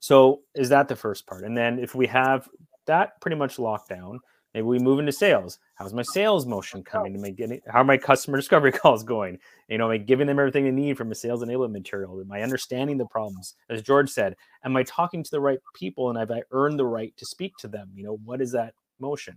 So 0.00 0.40
is 0.54 0.68
that 0.70 0.88
the 0.88 0.96
first 0.96 1.26
part? 1.26 1.44
And 1.44 1.56
then 1.56 1.78
if 1.78 1.94
we 1.94 2.06
have 2.08 2.48
that 2.86 3.20
pretty 3.20 3.36
much 3.36 3.58
locked 3.58 3.88
down, 3.88 4.20
Maybe 4.54 4.64
we 4.64 4.80
move 4.80 4.98
into 4.98 5.12
sales. 5.12 5.60
How's 5.76 5.94
my 5.94 6.02
sales 6.02 6.44
motion 6.44 6.82
coming? 6.82 7.14
Am 7.14 7.24
I 7.24 7.30
getting 7.30 7.60
how 7.68 7.80
are 7.80 7.84
my 7.84 7.96
customer 7.96 8.36
discovery 8.38 8.72
calls 8.72 9.04
going? 9.04 9.38
You 9.68 9.78
know, 9.78 9.86
am 9.86 9.92
I 9.92 9.98
giving 9.98 10.26
them 10.26 10.40
everything 10.40 10.64
they 10.64 10.72
need 10.72 10.96
from 10.96 11.12
a 11.12 11.14
sales 11.14 11.44
enablement 11.44 11.72
material? 11.72 12.20
Am 12.20 12.32
I 12.32 12.42
understanding 12.42 12.98
the 12.98 13.06
problems? 13.06 13.54
As 13.68 13.82
George 13.82 14.10
said, 14.10 14.34
am 14.64 14.76
I 14.76 14.82
talking 14.82 15.22
to 15.22 15.30
the 15.30 15.40
right 15.40 15.60
people 15.74 16.10
and 16.10 16.18
have 16.18 16.32
I 16.32 16.42
earned 16.50 16.78
the 16.78 16.86
right 16.86 17.16
to 17.16 17.24
speak 17.24 17.56
to 17.58 17.68
them? 17.68 17.90
You 17.94 18.04
know, 18.04 18.18
what 18.24 18.40
is 18.40 18.50
that 18.52 18.74
motion? 18.98 19.36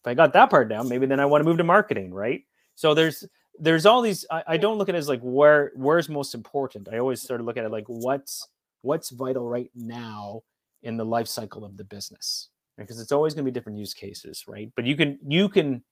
If 0.00 0.06
I 0.06 0.14
got 0.14 0.32
that 0.34 0.50
part 0.50 0.68
down, 0.68 0.88
maybe 0.88 1.06
then 1.06 1.20
I 1.20 1.26
want 1.26 1.42
to 1.42 1.48
move 1.48 1.58
to 1.58 1.64
marketing, 1.64 2.14
right? 2.14 2.42
So 2.76 2.94
there's 2.94 3.26
there's 3.58 3.86
all 3.86 4.02
these 4.02 4.24
I, 4.30 4.44
I 4.46 4.56
don't 4.56 4.78
look 4.78 4.88
at 4.88 4.94
it 4.94 4.98
as 4.98 5.08
like 5.08 5.20
where 5.20 5.72
where's 5.74 6.08
most 6.08 6.36
important. 6.36 6.88
I 6.92 6.98
always 6.98 7.20
sort 7.20 7.40
of 7.40 7.46
look 7.46 7.56
at 7.56 7.64
it 7.64 7.72
like 7.72 7.86
what's 7.88 8.46
what's 8.82 9.10
vital 9.10 9.48
right 9.48 9.70
now 9.74 10.42
in 10.82 10.96
the 10.96 11.04
life 11.04 11.28
cycle 11.28 11.64
of 11.64 11.76
the 11.76 11.84
business 11.84 12.50
because 12.76 13.00
it's 13.00 13.12
always 13.12 13.34
going 13.34 13.44
to 13.44 13.50
be 13.50 13.54
different 13.54 13.78
use 13.78 13.92
cases, 13.92 14.44
right? 14.46 14.70
But 14.76 14.86
you 14.86 14.96
can 14.96 15.18
you 15.26 15.48
can 15.48 15.82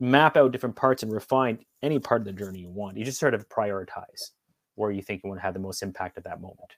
map 0.00 0.36
out 0.36 0.52
different 0.52 0.76
parts 0.76 1.02
and 1.02 1.12
refine 1.12 1.58
any 1.82 1.98
part 1.98 2.20
of 2.20 2.26
the 2.26 2.32
journey 2.32 2.60
you 2.60 2.70
want. 2.70 2.96
You 2.96 3.04
just 3.04 3.18
sort 3.18 3.34
of 3.34 3.48
prioritize 3.48 4.30
where 4.74 4.90
you 4.90 5.02
think 5.02 5.22
you 5.24 5.28
want 5.28 5.40
to 5.40 5.42
have 5.42 5.54
the 5.54 5.60
most 5.60 5.82
impact 5.82 6.18
at 6.18 6.24
that 6.24 6.40
moment. 6.40 6.76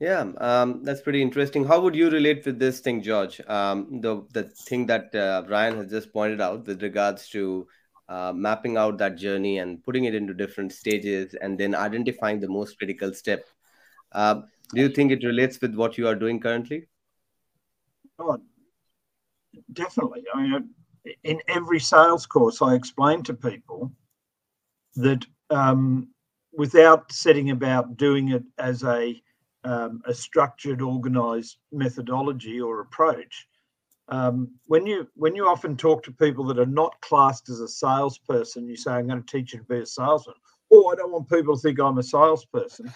Yeah, 0.00 0.26
um, 0.38 0.82
that's 0.82 1.00
pretty 1.00 1.22
interesting. 1.22 1.64
How 1.64 1.80
would 1.80 1.94
you 1.94 2.10
relate 2.10 2.44
with 2.44 2.58
this 2.58 2.80
thing, 2.80 3.02
George? 3.02 3.40
Um, 3.46 4.00
the 4.00 4.26
the 4.32 4.44
thing 4.44 4.86
that 4.86 5.14
uh, 5.14 5.44
Ryan 5.48 5.76
has 5.78 5.90
just 5.90 6.12
pointed 6.12 6.40
out 6.40 6.66
with 6.66 6.82
regards 6.82 7.28
to 7.30 7.66
uh, 8.08 8.32
mapping 8.34 8.76
out 8.76 8.98
that 8.98 9.16
journey 9.16 9.58
and 9.58 9.82
putting 9.82 10.04
it 10.04 10.14
into 10.14 10.34
different 10.34 10.72
stages, 10.72 11.34
and 11.34 11.58
then 11.58 11.74
identifying 11.74 12.40
the 12.40 12.48
most 12.48 12.76
critical 12.76 13.14
step. 13.14 13.46
Uh, 14.14 14.42
do 14.72 14.80
you 14.80 14.88
think 14.88 15.12
it 15.12 15.24
relates 15.24 15.60
with 15.60 15.74
what 15.74 15.98
you 15.98 16.06
are 16.06 16.14
doing 16.14 16.40
currently? 16.40 16.86
Oh, 18.18 18.38
definitely. 19.72 20.24
I 20.32 20.42
mean, 20.42 20.70
in 21.24 21.40
every 21.48 21.80
sales 21.80 22.26
course, 22.26 22.62
I 22.62 22.74
explain 22.74 23.22
to 23.24 23.34
people 23.34 23.92
that 24.96 25.26
um, 25.50 26.08
without 26.52 27.10
setting 27.12 27.50
about 27.50 27.96
doing 27.96 28.30
it 28.30 28.44
as 28.58 28.84
a 28.84 29.20
um, 29.64 30.02
a 30.04 30.12
structured, 30.12 30.82
organised 30.82 31.56
methodology 31.72 32.60
or 32.60 32.80
approach, 32.80 33.48
um, 34.08 34.50
when 34.66 34.86
you 34.86 35.08
when 35.14 35.34
you 35.34 35.46
often 35.46 35.76
talk 35.76 36.02
to 36.04 36.12
people 36.12 36.44
that 36.44 36.58
are 36.58 36.66
not 36.66 37.00
classed 37.00 37.48
as 37.48 37.60
a 37.60 37.68
salesperson, 37.68 38.68
you 38.68 38.76
say, 38.76 38.92
"I'm 38.92 39.08
going 39.08 39.22
to 39.22 39.26
teach 39.26 39.52
you 39.52 39.60
to 39.60 39.64
be 39.64 39.78
a 39.78 39.86
salesman." 39.86 40.36
Oh, 40.72 40.92
I 40.92 40.94
don't 40.94 41.12
want 41.12 41.28
people 41.28 41.56
to 41.56 41.60
think 41.60 41.80
I'm 41.80 41.98
a 41.98 42.02
salesperson 42.02 42.92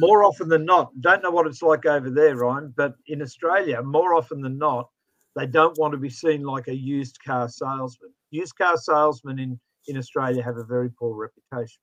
more 0.00 0.24
often 0.24 0.48
than 0.48 0.64
not, 0.64 0.98
don't 1.02 1.22
know 1.22 1.30
what 1.30 1.46
it's 1.46 1.62
like 1.62 1.84
over 1.84 2.08
there, 2.08 2.34
Ryan, 2.34 2.72
but 2.74 2.94
in 3.06 3.20
Australia, 3.20 3.82
more 3.82 4.14
often 4.14 4.40
than 4.40 4.56
not, 4.56 4.88
they 5.36 5.46
don't 5.46 5.78
want 5.78 5.92
to 5.92 5.98
be 5.98 6.08
seen 6.08 6.42
like 6.42 6.68
a 6.68 6.74
used 6.74 7.22
car 7.22 7.48
salesman. 7.48 8.10
Used 8.30 8.56
car 8.56 8.78
salesmen 8.78 9.38
in, 9.38 9.60
in 9.88 9.98
Australia 9.98 10.42
have 10.42 10.56
a 10.56 10.64
very 10.64 10.88
poor 10.88 11.14
reputation. 11.14 11.80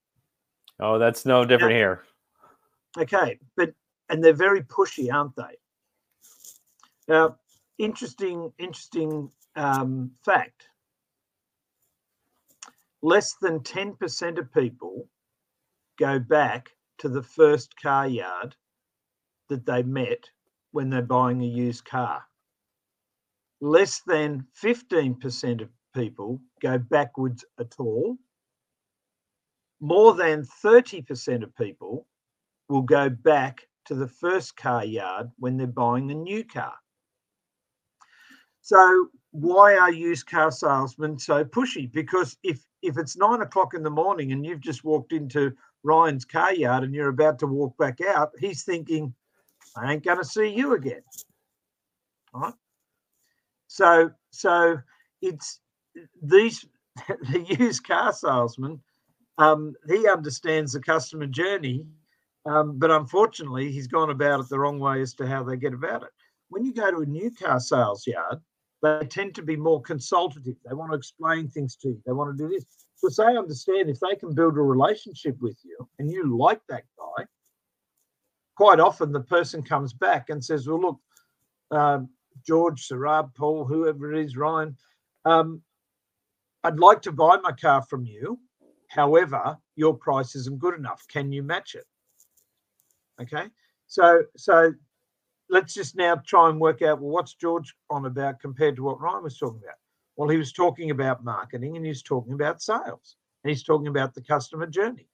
Oh, 0.80 0.98
that's 0.98 1.28
no 1.28 1.46
different 1.46 1.74
now, 1.74 1.78
here. 1.78 2.04
Okay, 2.98 3.38
but 3.56 3.72
and 4.10 4.24
they're 4.24 4.34
very 4.34 4.64
pushy, 4.64 5.14
aren't 5.14 5.36
they? 5.36 5.58
Now, 7.08 7.38
interesting, 7.78 8.52
interesting 8.58 9.30
um, 9.56 10.12
fact. 10.26 10.70
Less 13.04 13.36
than 13.36 13.60
10% 13.60 14.40
of 14.40 14.52
people 14.52 15.08
go 16.00 16.18
back 16.18 16.72
to 17.00 17.10
the 17.10 17.24
first 17.24 17.80
car 17.82 18.08
yard 18.08 18.56
that 19.50 19.66
they 19.66 19.84
met 19.84 20.30
when 20.72 20.90
they're 20.90 21.02
buying 21.02 21.42
a 21.42 21.46
used 21.46 21.86
car. 21.86 22.24
Less 23.62 24.02
than 24.06 24.46
15% 24.64 25.62
of 25.62 25.70
people 25.96 26.40
go 26.62 26.78
backwards 26.78 27.44
at 27.60 27.74
all. 27.80 28.18
More 29.80 30.14
than 30.14 30.44
30% 30.64 31.44
of 31.44 31.56
people 31.56 32.08
will 32.70 32.82
go 32.82 33.10
back 33.10 33.68
to 33.86 33.96
the 33.96 34.08
first 34.08 34.58
car 34.58 34.86
yard 34.86 35.30
when 35.40 35.58
they're 35.58 35.68
buying 35.68 36.12
a 36.12 36.16
new 36.16 36.44
car. 36.44 36.74
So, 38.62 39.08
why 39.32 39.78
are 39.78 39.92
used 39.92 40.30
car 40.30 40.52
salesmen 40.52 41.18
so 41.18 41.46
pushy? 41.46 41.92
Because 41.92 42.38
if 42.44 42.60
if 42.82 42.98
it's 42.98 43.16
nine 43.16 43.42
o'clock 43.42 43.74
in 43.74 43.84
the 43.84 43.90
morning 43.90 44.32
and 44.34 44.46
you've 44.46 44.60
just 44.62 44.84
walked 44.84 45.14
into 45.14 45.54
Ryan's 45.84 46.26
car 46.26 46.54
yard 46.54 46.84
and 46.84 46.94
you're 46.94 47.10
about 47.10 47.40
to 47.40 47.48
walk 47.48 47.78
back 47.78 48.00
out, 48.02 48.32
he's 48.40 48.64
thinking, 48.64 49.14
I 49.76 49.94
ain't 49.94 50.04
going 50.04 50.18
to 50.18 50.26
see 50.26 50.48
you 50.48 50.74
again. 50.74 51.02
Right? 52.34 52.54
So, 53.68 54.12
so 54.32 54.78
it's 55.22 55.60
these 56.22 56.66
the 57.08 57.58
used 57.60 57.88
car 57.88 58.14
salesman. 58.14 58.82
Um, 59.38 59.76
he 59.88 60.08
understands 60.08 60.74
the 60.74 60.80
customer 60.80 61.28
journey, 61.28 61.86
um, 62.48 62.80
but 62.80 62.90
unfortunately, 62.90 63.72
he's 63.72 63.88
gone 63.88 64.10
about 64.10 64.40
it 64.40 64.50
the 64.50 64.60
wrong 64.60 64.80
way 64.80 65.02
as 65.02 65.14
to 65.16 65.28
how 65.28 65.44
they 65.44 65.58
get 65.58 65.74
about 65.74 66.04
it. 66.04 66.10
When 66.50 66.64
you 66.64 66.74
go 66.74 66.90
to 66.90 67.02
a 67.02 67.06
new 67.06 67.30
car 67.30 67.60
sales 67.60 68.08
yard, 68.08 68.40
they 68.82 69.06
tend 69.06 69.36
to 69.36 69.44
be 69.44 69.56
more 69.56 69.82
consultative. 69.82 70.56
They 70.66 70.74
want 70.74 70.92
to 70.92 70.98
explain 70.98 71.50
things 71.50 71.76
to 71.78 71.90
you. 71.90 72.02
They 72.06 72.14
want 72.14 72.36
to 72.36 72.44
do 72.44 72.50
this. 72.50 72.66
Because 73.02 73.18
they 73.18 73.38
understand 73.38 73.90
if 73.90 74.00
they 74.00 74.16
can 74.16 74.34
build 74.34 74.58
a 74.58 74.62
relationship 74.62 75.38
with 75.40 75.58
you 75.64 75.88
and 76.00 76.10
you 76.10 76.38
like 76.38 76.62
that 76.70 76.84
guy, 76.98 77.26
quite 78.56 78.80
often 78.80 79.12
the 79.12 79.22
person 79.22 79.62
comes 79.62 79.94
back 79.94 80.30
and 80.30 80.44
says, 80.44 80.68
Well, 80.68 80.82
look, 80.82 81.00
uh, 81.72 82.00
George, 82.46 82.88
Saurabh, 82.88 83.34
Paul, 83.36 83.66
whoever 83.66 84.14
it 84.14 84.26
is, 84.26 84.36
Ryan, 84.38 84.76
um, 85.26 85.62
I'd 86.64 86.80
like 86.80 87.02
to 87.04 87.12
buy 87.12 87.38
my 87.38 87.52
car 87.52 87.84
from 87.84 88.06
you. 88.06 88.40
However, 88.90 89.58
your 89.76 89.96
price 89.96 90.36
isn't 90.36 90.60
good 90.60 90.74
enough. 90.74 91.06
Can 91.08 91.32
you 91.32 91.44
match 91.44 91.76
it? 91.76 91.86
Okay. 93.22 93.48
So, 93.88 94.24
so 94.36 94.74
let's 95.50 95.74
just 95.74 95.96
now 95.96 96.16
try 96.26 96.50
and 96.50 96.60
work 96.60 96.82
out 96.82 97.00
well, 97.00 97.12
what's 97.12 97.34
George 97.34 97.74
on 97.90 98.06
about 98.06 98.40
compared 98.40 98.76
to 98.78 98.84
what 98.84 99.00
Ryan 99.00 99.24
was 99.24 99.38
talking 99.38 99.62
about? 99.64 99.76
Well, 100.18 100.30
he 100.30 100.38
was 100.38 100.52
talking 100.52 100.92
about 100.92 101.24
marketing 101.24 101.78
and 101.78 101.86
he's 101.86 102.02
talking 102.02 102.34
about 102.34 102.62
sales 102.62 103.16
and 103.44 103.50
he's 103.50 103.64
talking 103.64 103.88
about 103.88 104.14
the 104.14 104.22
customer 104.22 104.66
journey. 104.66 105.08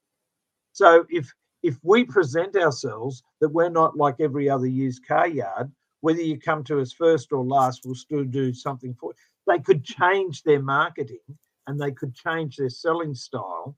So 0.71 1.05
if 1.09 1.31
if 1.61 1.77
we 1.83 2.03
present 2.03 2.55
ourselves 2.57 3.23
that 3.39 3.49
we're 3.49 3.69
not 3.69 3.95
like 3.95 4.15
every 4.19 4.49
other 4.49 4.67
used 4.67 5.05
car 5.07 5.27
yard, 5.27 5.71
whether 6.01 6.21
you 6.21 6.39
come 6.39 6.63
to 6.65 6.81
us 6.81 6.91
first 6.91 7.31
or 7.31 7.43
last, 7.43 7.83
we'll 7.85 7.95
still 7.95 8.25
do 8.25 8.53
something 8.53 8.93
for 8.93 9.11
you. 9.11 9.53
They 9.53 9.59
could 9.59 9.83
change 9.83 10.43
their 10.43 10.61
marketing 10.61 11.19
and 11.67 11.79
they 11.79 11.91
could 11.91 12.13
change 12.13 12.57
their 12.57 12.69
selling 12.69 13.15
style 13.15 13.77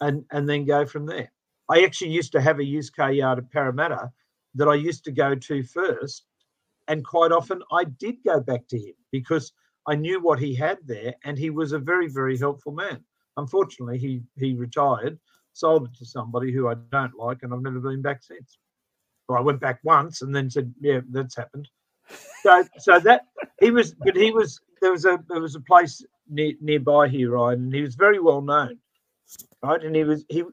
and, 0.00 0.24
and 0.30 0.48
then 0.48 0.64
go 0.64 0.86
from 0.86 1.04
there. 1.04 1.30
I 1.68 1.82
actually 1.84 2.12
used 2.12 2.32
to 2.32 2.40
have 2.40 2.58
a 2.58 2.64
used 2.64 2.96
car 2.96 3.12
yard 3.12 3.38
at 3.38 3.50
Parramatta 3.50 4.10
that 4.54 4.68
I 4.68 4.74
used 4.74 5.04
to 5.04 5.12
go 5.12 5.34
to 5.34 5.62
first. 5.62 6.24
And 6.88 7.04
quite 7.04 7.32
often 7.32 7.62
I 7.70 7.84
did 7.84 8.16
go 8.24 8.40
back 8.40 8.66
to 8.68 8.78
him 8.78 8.94
because 9.12 9.52
I 9.86 9.94
knew 9.94 10.20
what 10.20 10.38
he 10.38 10.54
had 10.54 10.78
there, 10.86 11.14
and 11.24 11.38
he 11.38 11.50
was 11.50 11.72
a 11.72 11.78
very, 11.78 12.08
very 12.08 12.36
helpful 12.36 12.72
man. 12.72 13.02
Unfortunately, 13.36 13.98
he 13.98 14.22
he 14.36 14.54
retired, 14.54 15.18
sold 15.52 15.86
it 15.86 15.94
to 15.98 16.04
somebody 16.04 16.52
who 16.52 16.68
I 16.68 16.74
don't 16.74 17.14
like, 17.14 17.42
and 17.42 17.52
I've 17.52 17.62
never 17.62 17.80
been 17.80 18.02
back 18.02 18.22
since. 18.22 18.58
Well, 19.28 19.38
I 19.38 19.42
went 19.42 19.60
back 19.60 19.80
once 19.84 20.22
and 20.22 20.34
then 20.34 20.50
said, 20.50 20.74
"Yeah, 20.80 21.00
that's 21.10 21.36
happened." 21.36 21.68
So, 22.42 22.64
so 22.78 22.98
that 23.00 23.26
he 23.60 23.70
was, 23.70 23.94
but 23.94 24.16
he 24.16 24.30
was 24.30 24.60
there 24.80 24.92
was 24.92 25.04
a 25.04 25.22
there 25.28 25.40
was 25.40 25.54
a 25.54 25.60
place 25.60 26.04
near, 26.28 26.54
nearby 26.60 27.08
here, 27.08 27.32
Ryan, 27.32 27.64
and 27.64 27.74
he 27.74 27.82
was 27.82 27.94
very 27.94 28.18
well 28.18 28.40
known, 28.40 28.78
right? 29.62 29.82
And 29.82 29.94
he 29.94 30.04
was 30.04 30.24
he. 30.28 30.44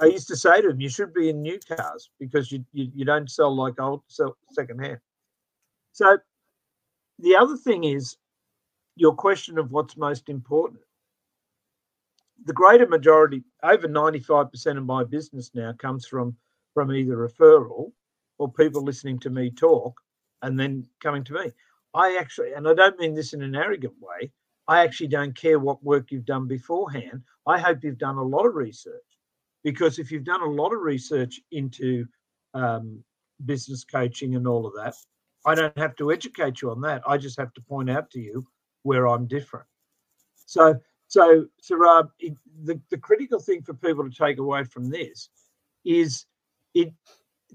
I 0.00 0.06
used 0.06 0.28
to 0.28 0.36
say 0.36 0.60
to 0.60 0.70
him, 0.70 0.80
"You 0.80 0.88
should 0.88 1.12
be 1.12 1.28
in 1.28 1.42
new 1.42 1.58
cars 1.60 2.10
because 2.18 2.50
you 2.50 2.64
you, 2.72 2.90
you 2.94 3.04
don't 3.04 3.30
sell 3.30 3.54
like 3.54 3.78
old 3.80 4.02
sell 4.08 4.36
second 4.52 4.80
hand." 4.80 4.98
So, 5.92 6.18
the 7.18 7.36
other 7.36 7.56
thing 7.56 7.84
is 7.84 8.16
your 8.96 9.14
question 9.14 9.58
of 9.58 9.70
what's 9.70 9.96
most 9.96 10.28
important. 10.28 10.80
The 12.44 12.52
greater 12.52 12.86
majority, 12.86 13.44
over 13.62 13.88
95% 13.88 14.76
of 14.78 14.84
my 14.84 15.04
business 15.04 15.50
now 15.54 15.72
comes 15.72 16.06
from 16.06 16.36
from 16.74 16.90
either 16.90 17.16
referral 17.16 17.92
or 18.38 18.50
people 18.50 18.82
listening 18.82 19.18
to 19.20 19.30
me 19.30 19.50
talk 19.50 20.00
and 20.40 20.58
then 20.58 20.86
coming 21.02 21.22
to 21.24 21.34
me. 21.34 21.52
I 21.94 22.16
actually, 22.16 22.54
and 22.54 22.66
I 22.66 22.72
don't 22.72 22.98
mean 22.98 23.14
this 23.14 23.34
in 23.34 23.42
an 23.42 23.54
arrogant 23.54 23.94
way, 24.00 24.32
I 24.68 24.82
actually 24.82 25.08
don't 25.08 25.36
care 25.36 25.58
what 25.58 25.84
work 25.84 26.10
you've 26.10 26.24
done 26.24 26.48
beforehand. 26.48 27.22
I 27.46 27.58
hope 27.58 27.84
you've 27.84 27.98
done 27.98 28.16
a 28.16 28.22
lot 28.22 28.46
of 28.46 28.54
research 28.54 29.02
because 29.62 29.98
if 29.98 30.10
you've 30.10 30.24
done 30.24 30.40
a 30.40 30.50
lot 30.50 30.72
of 30.72 30.80
research 30.80 31.40
into 31.50 32.06
um, 32.54 33.04
business 33.44 33.84
coaching 33.84 34.34
and 34.34 34.46
all 34.48 34.66
of 34.66 34.74
that, 34.74 34.94
I 35.44 35.54
don't 35.54 35.76
have 35.76 35.96
to 35.96 36.12
educate 36.12 36.62
you 36.62 36.70
on 36.70 36.80
that. 36.82 37.02
I 37.06 37.18
just 37.18 37.38
have 37.38 37.52
to 37.54 37.60
point 37.60 37.90
out 37.90 38.10
to 38.12 38.20
you 38.20 38.46
where 38.82 39.06
I'm 39.08 39.26
different. 39.26 39.66
So, 40.46 40.78
so, 41.08 41.46
so 41.60 42.10
it, 42.18 42.34
the, 42.64 42.80
the 42.90 42.98
critical 42.98 43.38
thing 43.38 43.62
for 43.62 43.74
people 43.74 44.08
to 44.08 44.14
take 44.14 44.38
away 44.38 44.64
from 44.64 44.90
this 44.90 45.28
is 45.84 46.26
it. 46.74 46.92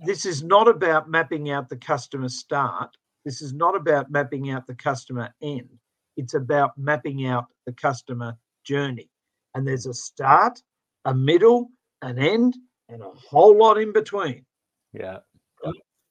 This 0.06 0.28
is 0.28 0.44
not 0.44 0.68
about 0.68 1.10
mapping 1.10 1.50
out 1.50 1.70
the 1.70 1.78
customer 1.78 2.30
start. 2.30 2.96
This 3.26 3.42
is 3.42 3.52
not 3.52 3.76
about 3.76 4.12
mapping 4.12 4.52
out 4.52 4.68
the 4.68 4.76
customer 4.76 5.34
end. 5.42 5.70
It's 6.18 6.36
about 6.36 6.78
mapping 6.78 7.26
out 7.26 7.48
the 7.66 7.74
customer 7.74 8.38
journey. 8.64 9.10
And 9.56 9.68
there's 9.68 9.88
a 9.88 9.94
start, 9.94 10.62
a 11.06 11.16
middle, 11.16 11.72
an 12.04 12.20
end, 12.20 12.58
and 12.90 13.02
a 13.02 13.10
whole 13.10 13.58
lot 13.58 13.80
in 13.80 13.92
between. 13.92 14.46
Yeah. 14.94 15.18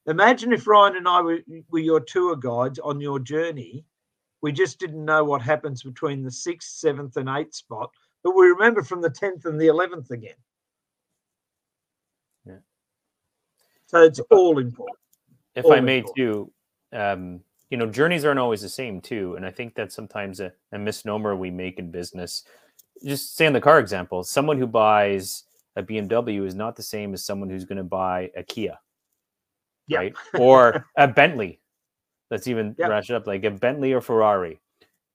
Imagine 0.07 0.53
if 0.53 0.67
Ryan 0.67 0.97
and 0.97 1.07
I 1.07 1.21
were, 1.21 1.39
were 1.69 1.79
your 1.79 1.99
tour 1.99 2.35
guides 2.35 2.79
on 2.79 3.01
your 3.01 3.19
journey. 3.19 3.83
We 4.41 4.51
just 4.51 4.79
didn't 4.79 5.03
know 5.03 5.23
what 5.23 5.41
happens 5.41 5.83
between 5.83 6.23
the 6.23 6.31
sixth, 6.31 6.69
seventh, 6.77 7.17
and 7.17 7.27
eighth 7.29 7.55
spot, 7.55 7.89
but 8.23 8.35
we 8.35 8.47
remember 8.47 8.83
from 8.83 9.01
the 9.01 9.09
10th 9.09 9.45
and 9.45 9.59
the 9.59 9.67
11th 9.67 10.11
again. 10.11 10.35
Yeah. 12.45 12.57
So 13.87 14.03
it's 14.03 14.19
all 14.31 14.59
important. 14.59 14.97
If 15.55 15.65
all 15.65 15.73
I 15.73 15.79
may, 15.79 15.99
important. 15.99 16.17
too, 16.17 16.51
um, 16.93 17.41
you 17.69 17.77
know, 17.77 17.87
journeys 17.87 18.25
aren't 18.25 18.39
always 18.39 18.61
the 18.61 18.69
same, 18.69 19.01
too. 19.01 19.35
And 19.35 19.45
I 19.45 19.49
think 19.51 19.73
that's 19.73 19.95
sometimes 19.95 20.39
a, 20.39 20.53
a 20.71 20.77
misnomer 20.77 21.35
we 21.35 21.49
make 21.49 21.79
in 21.79 21.89
business. 21.91 22.43
Just 23.03 23.35
say 23.35 23.45
in 23.45 23.53
the 23.53 23.61
car 23.61 23.79
example, 23.79 24.23
someone 24.23 24.57
who 24.57 24.67
buys 24.67 25.43
a 25.75 25.83
BMW 25.83 26.45
is 26.45 26.55
not 26.55 26.75
the 26.75 26.83
same 26.83 27.13
as 27.13 27.23
someone 27.23 27.49
who's 27.49 27.65
going 27.65 27.77
to 27.77 27.83
buy 27.83 28.31
a 28.35 28.43
Kia 28.43 28.77
Yeah. 29.87 29.97
right? 29.99 30.13
Or 30.39 30.85
a 30.95 31.07
Bentley. 31.07 31.59
Let's 32.29 32.47
even 32.47 32.75
Yep. 32.77 32.87
ratchet 32.89 33.15
up 33.15 33.27
like 33.27 33.43
a 33.43 33.51
Bentley 33.51 33.93
or 33.93 34.01
Ferrari 34.01 34.59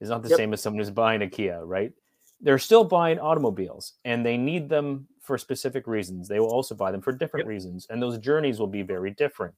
is 0.01 0.09
not 0.09 0.23
the 0.23 0.31
Yep. 0.31 0.39
same 0.39 0.53
as 0.53 0.61
someone 0.63 0.79
who's 0.79 0.91
buying 0.91 1.23
a 1.23 1.29
Kia, 1.29 1.65
right? 1.65 1.93
They're 2.41 2.59
still 2.59 2.85
buying 2.85 3.19
automobiles 3.21 3.95
and 4.05 4.25
they 4.27 4.37
need 4.37 4.69
them 4.69 5.07
for 5.21 5.39
specific 5.39 5.87
reasons. 5.87 6.27
They 6.29 6.41
will 6.41 6.49
also 6.49 6.75
buy 6.75 6.91
them 6.91 7.01
for 7.03 7.13
different 7.13 7.43
Yep. 7.43 7.47
reasons, 7.47 7.87
and 7.91 8.03
those 8.03 8.19
journeys 8.19 8.59
will 8.59 8.67
be 8.67 8.83
very 8.83 9.11
different. 9.13 9.55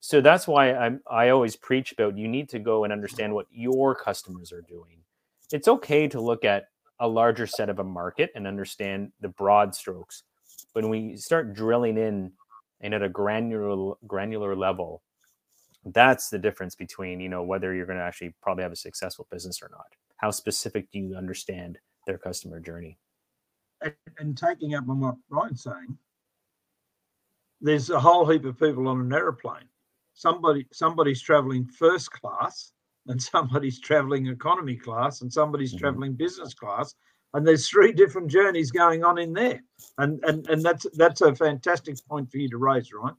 So 0.00 0.20
that's 0.20 0.46
why 0.46 0.74
I'm, 0.74 1.00
I 1.10 1.30
always 1.30 1.56
preach 1.56 1.92
about 1.92 2.18
you 2.18 2.28
need 2.28 2.48
to 2.50 2.58
go 2.58 2.84
and 2.84 2.92
understand 2.92 3.34
what 3.34 3.46
your 3.50 3.94
customers 3.94 4.52
are 4.52 4.60
doing. 4.60 4.98
It's 5.50 5.66
okay 5.66 6.06
to 6.08 6.20
look 6.20 6.44
at 6.44 6.66
a 7.00 7.08
larger 7.08 7.46
set 7.46 7.70
of 7.70 7.78
a 7.78 7.84
market 7.84 8.30
and 8.34 8.46
understand 8.46 9.12
the 9.20 9.28
broad 9.28 9.74
strokes. 9.74 10.22
But 10.74 10.84
when 10.84 10.90
we 10.90 11.16
start 11.16 11.54
drilling 11.54 11.96
in 11.96 12.32
and 12.80 12.94
at 12.94 13.02
a 13.02 13.08
granular 13.08 13.94
granular 14.06 14.54
level 14.54 15.02
that's 15.86 16.30
the 16.30 16.38
difference 16.38 16.74
between 16.74 17.20
you 17.20 17.28
know 17.28 17.42
whether 17.42 17.74
you're 17.74 17.86
going 17.86 17.98
to 17.98 18.04
actually 18.04 18.34
probably 18.42 18.62
have 18.64 18.72
a 18.72 18.76
successful 18.76 19.26
business 19.30 19.62
or 19.62 19.70
not 19.72 19.86
how 20.18 20.30
specific 20.30 20.90
do 20.92 20.98
you 20.98 21.16
understand 21.16 21.78
their 22.06 22.18
customer 22.18 22.60
journey 22.60 22.98
and, 23.82 23.94
and 24.18 24.38
taking 24.38 24.74
up 24.74 24.88
on 24.88 25.00
what 25.00 25.16
Ryan's 25.30 25.62
saying, 25.64 25.98
there's 27.62 27.90
a 27.90 28.00
whole 28.00 28.26
heap 28.30 28.46
of 28.46 28.58
people 28.60 28.88
on 28.88 29.00
an 29.00 29.12
aeroplane. 29.14 29.68
Somebody 30.14 30.66
somebody's 30.72 31.22
traveling 31.22 31.66
first 31.66 32.12
class 32.12 32.72
and 33.08 33.22
somebody's 33.34 33.80
traveling 33.80 34.28
economy 34.28 34.76
class 34.76 35.22
and 35.22 35.32
somebody's 35.32 35.74
Mhm. 35.74 35.80
traveling 35.80 36.14
business 36.14 36.54
class. 36.54 36.94
And 37.34 37.46
there's 37.46 37.68
three 37.68 37.92
different 37.92 38.30
journeys 38.30 38.72
going 38.72 39.04
on 39.04 39.18
in 39.18 39.34
there. 39.34 39.62
And 39.98 40.24
and 40.24 40.48
and 40.48 40.62
that's 40.62 40.86
that's 40.94 41.22
a 41.22 41.34
fantastic 41.36 41.96
point 42.08 42.30
for 42.30 42.38
you 42.38 42.50
to 42.50 42.58
raise, 42.58 42.92
right? 42.92 43.14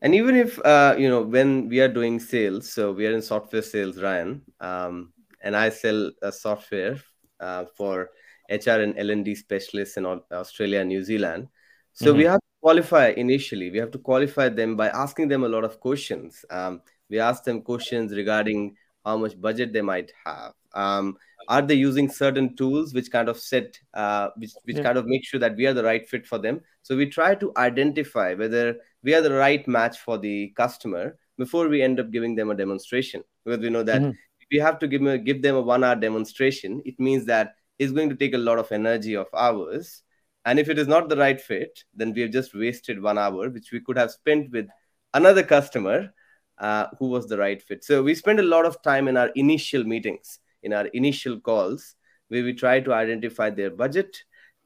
And 0.00 0.14
even 0.14 0.36
if 0.36 0.58
uh, 0.64 0.94
you 0.98 1.08
know 1.08 1.22
when 1.22 1.68
we 1.68 1.80
are 1.80 1.88
doing 1.88 2.20
sales, 2.20 2.70
so 2.72 2.92
we 2.92 3.06
are 3.06 3.12
in 3.12 3.22
software 3.22 3.62
sales, 3.62 4.00
Ryan, 4.00 4.42
um, 4.60 5.12
and 5.42 5.56
I 5.56 5.70
sell 5.70 6.10
a 6.22 6.30
software 6.30 6.98
uh, 7.40 7.64
for 7.76 8.10
HR 8.48 8.80
and 8.80 8.98
L 8.98 9.10
and 9.10 9.24
D 9.24 9.34
specialists 9.34 9.96
in 9.96 10.06
Australia 10.06 10.80
and 10.80 10.88
New 10.88 11.02
Zealand. 11.02 11.48
So 11.92 12.14
we 12.14 12.24
have 12.24 12.38
to 12.38 12.46
qualify 12.62 13.08
initially. 13.08 13.70
We 13.70 13.78
have 13.78 13.90
to 13.90 13.98
qualify 13.98 14.48
them 14.50 14.76
by 14.76 14.88
asking 14.88 15.28
them 15.28 15.42
a 15.42 15.48
lot 15.48 15.64
of 15.64 15.80
questions. 15.80 16.44
Um, 16.48 16.80
we 17.10 17.18
ask 17.18 17.42
them 17.42 17.62
questions 17.62 18.14
regarding 18.14 18.76
how 19.04 19.16
much 19.16 19.40
budget 19.40 19.72
they 19.72 19.82
might 19.82 20.12
have. 20.24 20.52
Um, 20.74 21.16
are 21.48 21.62
they 21.62 21.74
using 21.74 22.10
certain 22.10 22.54
tools 22.56 22.92
which 22.92 23.10
kind 23.10 23.28
of 23.28 23.38
set, 23.38 23.78
uh, 23.94 24.28
which 24.36 24.52
which 24.64 24.76
Yeah. 24.76 24.82
kind 24.82 24.98
of 24.98 25.06
make 25.06 25.24
sure 25.24 25.40
that 25.40 25.56
we 25.56 25.66
are 25.66 25.72
the 25.72 25.84
right 25.84 26.06
fit 26.08 26.26
for 26.26 26.38
them? 26.38 26.60
So 26.82 26.96
we 26.96 27.06
try 27.06 27.34
to 27.36 27.52
identify 27.56 28.34
whether 28.34 28.76
we 29.02 29.14
are 29.14 29.22
the 29.22 29.32
right 29.32 29.66
match 29.66 29.98
for 29.98 30.18
the 30.18 30.48
customer 30.56 31.16
before 31.38 31.68
we 31.68 31.82
end 31.82 32.00
up 32.00 32.10
giving 32.10 32.34
them 32.34 32.50
a 32.50 32.54
demonstration 32.54 33.22
because 33.44 33.60
we 33.60 33.70
know 33.70 33.82
that 33.84 34.02
Mhm. 34.02 34.10
if 34.40 34.46
we 34.50 34.58
have 34.58 34.78
to 34.80 34.88
give, 34.88 35.02
a- 35.06 35.18
give 35.18 35.40
them 35.42 35.54
a 35.56 35.60
one 35.62 35.84
hour 35.84 35.96
demonstration 35.96 36.82
it 36.84 36.98
means 36.98 37.24
that 37.26 37.54
it's 37.78 37.92
going 37.92 38.08
to 38.08 38.16
take 38.16 38.34
a 38.34 38.38
lot 38.38 38.58
of 38.58 38.70
energy 38.72 39.14
of 39.14 39.26
ours 39.34 40.02
and 40.44 40.58
if 40.58 40.68
it 40.68 40.78
is 40.78 40.88
not 40.88 41.08
the 41.08 41.16
right 41.16 41.40
fit 41.40 41.84
then 41.94 42.12
we 42.12 42.22
have 42.22 42.30
just 42.32 42.54
wasted 42.54 43.00
one 43.00 43.18
hour 43.18 43.48
which 43.50 43.70
we 43.72 43.80
could 43.80 43.96
have 43.96 44.10
spent 44.10 44.50
with 44.50 44.66
another 45.14 45.42
customer 45.42 46.12
uh, 46.58 46.86
who 46.98 47.06
was 47.08 47.28
the 47.28 47.38
right 47.38 47.62
fit 47.62 47.84
so 47.84 48.02
we 48.02 48.14
spend 48.14 48.40
a 48.40 48.50
lot 48.54 48.66
of 48.66 48.82
time 48.82 49.06
in 49.08 49.16
our 49.16 49.28
initial 49.36 49.84
meetings 49.84 50.40
in 50.62 50.72
our 50.72 50.86
initial 50.86 51.40
calls 51.40 51.94
where 52.28 52.44
we 52.44 52.52
try 52.52 52.80
to 52.80 52.92
identify 52.92 53.50
their 53.50 53.70
budget 53.70 54.16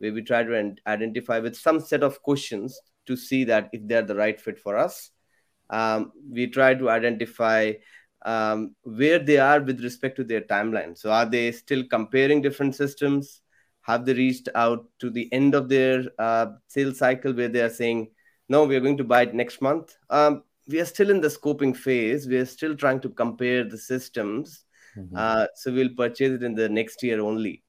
where 0.02 0.12
we 0.12 0.20
try 0.20 0.42
to 0.42 0.74
identify 0.88 1.38
with 1.38 1.56
some 1.56 1.78
set 1.78 2.02
of 2.02 2.20
questions 2.22 2.80
to 3.06 3.16
see 3.16 3.44
that 3.44 3.70
if 3.72 3.80
they're 3.86 4.02
the 4.02 4.16
right 4.16 4.40
fit 4.40 4.58
for 4.58 4.76
us. 4.76 5.10
Um, 5.70 6.10
we 6.28 6.48
try 6.48 6.74
to 6.74 6.90
identify 6.90 7.74
um, 8.26 8.74
where 8.82 9.20
they 9.20 9.38
are 9.38 9.60
with 9.60 9.82
respect 9.82 10.16
to 10.16 10.24
their 10.24 10.40
timeline. 10.40 10.98
So, 10.98 11.12
are 11.12 11.24
they 11.24 11.52
still 11.52 11.84
comparing 11.88 12.42
different 12.42 12.74
systems? 12.74 13.42
Have 13.82 14.04
they 14.04 14.14
reached 14.14 14.48
out 14.56 14.86
to 14.98 15.08
the 15.08 15.32
end 15.32 15.54
of 15.54 15.68
their 15.68 16.02
uh, 16.18 16.46
sales 16.66 16.98
cycle 16.98 17.32
where 17.32 17.48
they 17.48 17.60
are 17.60 17.70
saying, 17.70 18.10
no, 18.48 18.64
we 18.64 18.74
are 18.74 18.80
going 18.80 18.98
to 18.98 19.04
buy 19.04 19.22
it 19.22 19.34
next 19.34 19.62
month? 19.62 19.94
Um, 20.10 20.42
we 20.68 20.80
are 20.80 20.84
still 20.84 21.10
in 21.10 21.20
the 21.20 21.28
scoping 21.28 21.76
phase. 21.76 22.26
We 22.26 22.36
are 22.36 22.46
still 22.46 22.76
trying 22.76 23.00
to 23.00 23.08
compare 23.08 23.62
the 23.62 23.78
systems. 23.78 24.64
Mhm. 24.96 25.16
Uh, 25.16 25.46
so, 25.54 25.72
we'll 25.72 25.90
purchase 25.96 26.32
it 26.32 26.42
in 26.42 26.54
the 26.54 26.68
next 26.68 27.02
year 27.02 27.20
only. 27.20 27.62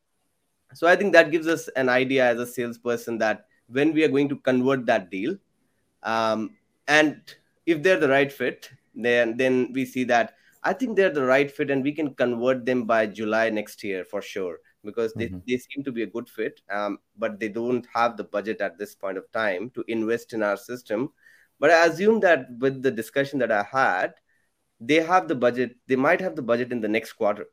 So, 0.73 0.87
I 0.87 0.95
think 0.95 1.13
that 1.13 1.31
gives 1.31 1.47
us 1.47 1.67
an 1.69 1.89
idea 1.89 2.25
as 2.27 2.39
a 2.39 2.47
salesperson 2.47 3.17
that 3.19 3.45
when 3.67 3.93
we 3.93 4.03
are 4.03 4.09
going 4.09 4.29
to 4.29 4.37
convert 4.37 4.85
that 4.87 5.09
deal 5.09 5.37
um, 6.03 6.57
and 6.87 7.21
if 7.65 7.81
they're 7.83 7.99
the 7.99 8.09
right 8.09 8.31
fit 8.31 8.69
then 8.95 9.37
then 9.37 9.71
we 9.73 9.85
see 9.85 10.03
that 10.03 10.35
i 10.63 10.73
think 10.73 10.95
they're 10.95 11.09
the 11.09 11.23
right 11.23 11.51
fit 11.51 11.71
and 11.71 11.83
we 11.83 11.91
can 11.91 12.13
convert 12.15 12.65
them 12.65 12.83
by 12.85 13.05
july 13.07 13.49
next 13.49 13.83
year 13.83 14.03
for 14.05 14.21
sure 14.21 14.59
because 14.83 15.13
they, 15.15 15.29
Mhm. 15.29 15.41
they 15.47 15.57
seem 15.57 15.83
to 15.83 15.91
be 15.91 16.03
a 16.03 16.07
good 16.07 16.29
fit 16.29 16.61
um, 16.69 16.99
but 17.17 17.39
they 17.39 17.49
don't 17.49 17.87
have 17.93 18.17
the 18.17 18.23
budget 18.23 18.61
at 18.61 18.77
this 18.77 18.95
point 18.95 19.17
of 19.17 19.31
time 19.31 19.69
to 19.71 19.83
invest 19.87 20.33
in 20.33 20.43
our 20.43 20.57
system 20.57 21.09
but 21.59 21.71
i 21.71 21.85
assume 21.87 22.19
that 22.19 22.47
with 22.59 22.81
the 22.83 22.91
discussion 22.91 23.39
that 23.39 23.51
i 23.51 23.63
had 23.63 24.13
they 24.87 25.01
have 25.01 25.27
the 25.27 25.35
budget 25.35 25.75
they 25.87 25.95
might 25.95 26.21
have 26.21 26.35
the 26.35 26.41
budget 26.41 26.71
in 26.71 26.81
the 26.81 26.87
next 26.87 27.13
quarter 27.13 27.45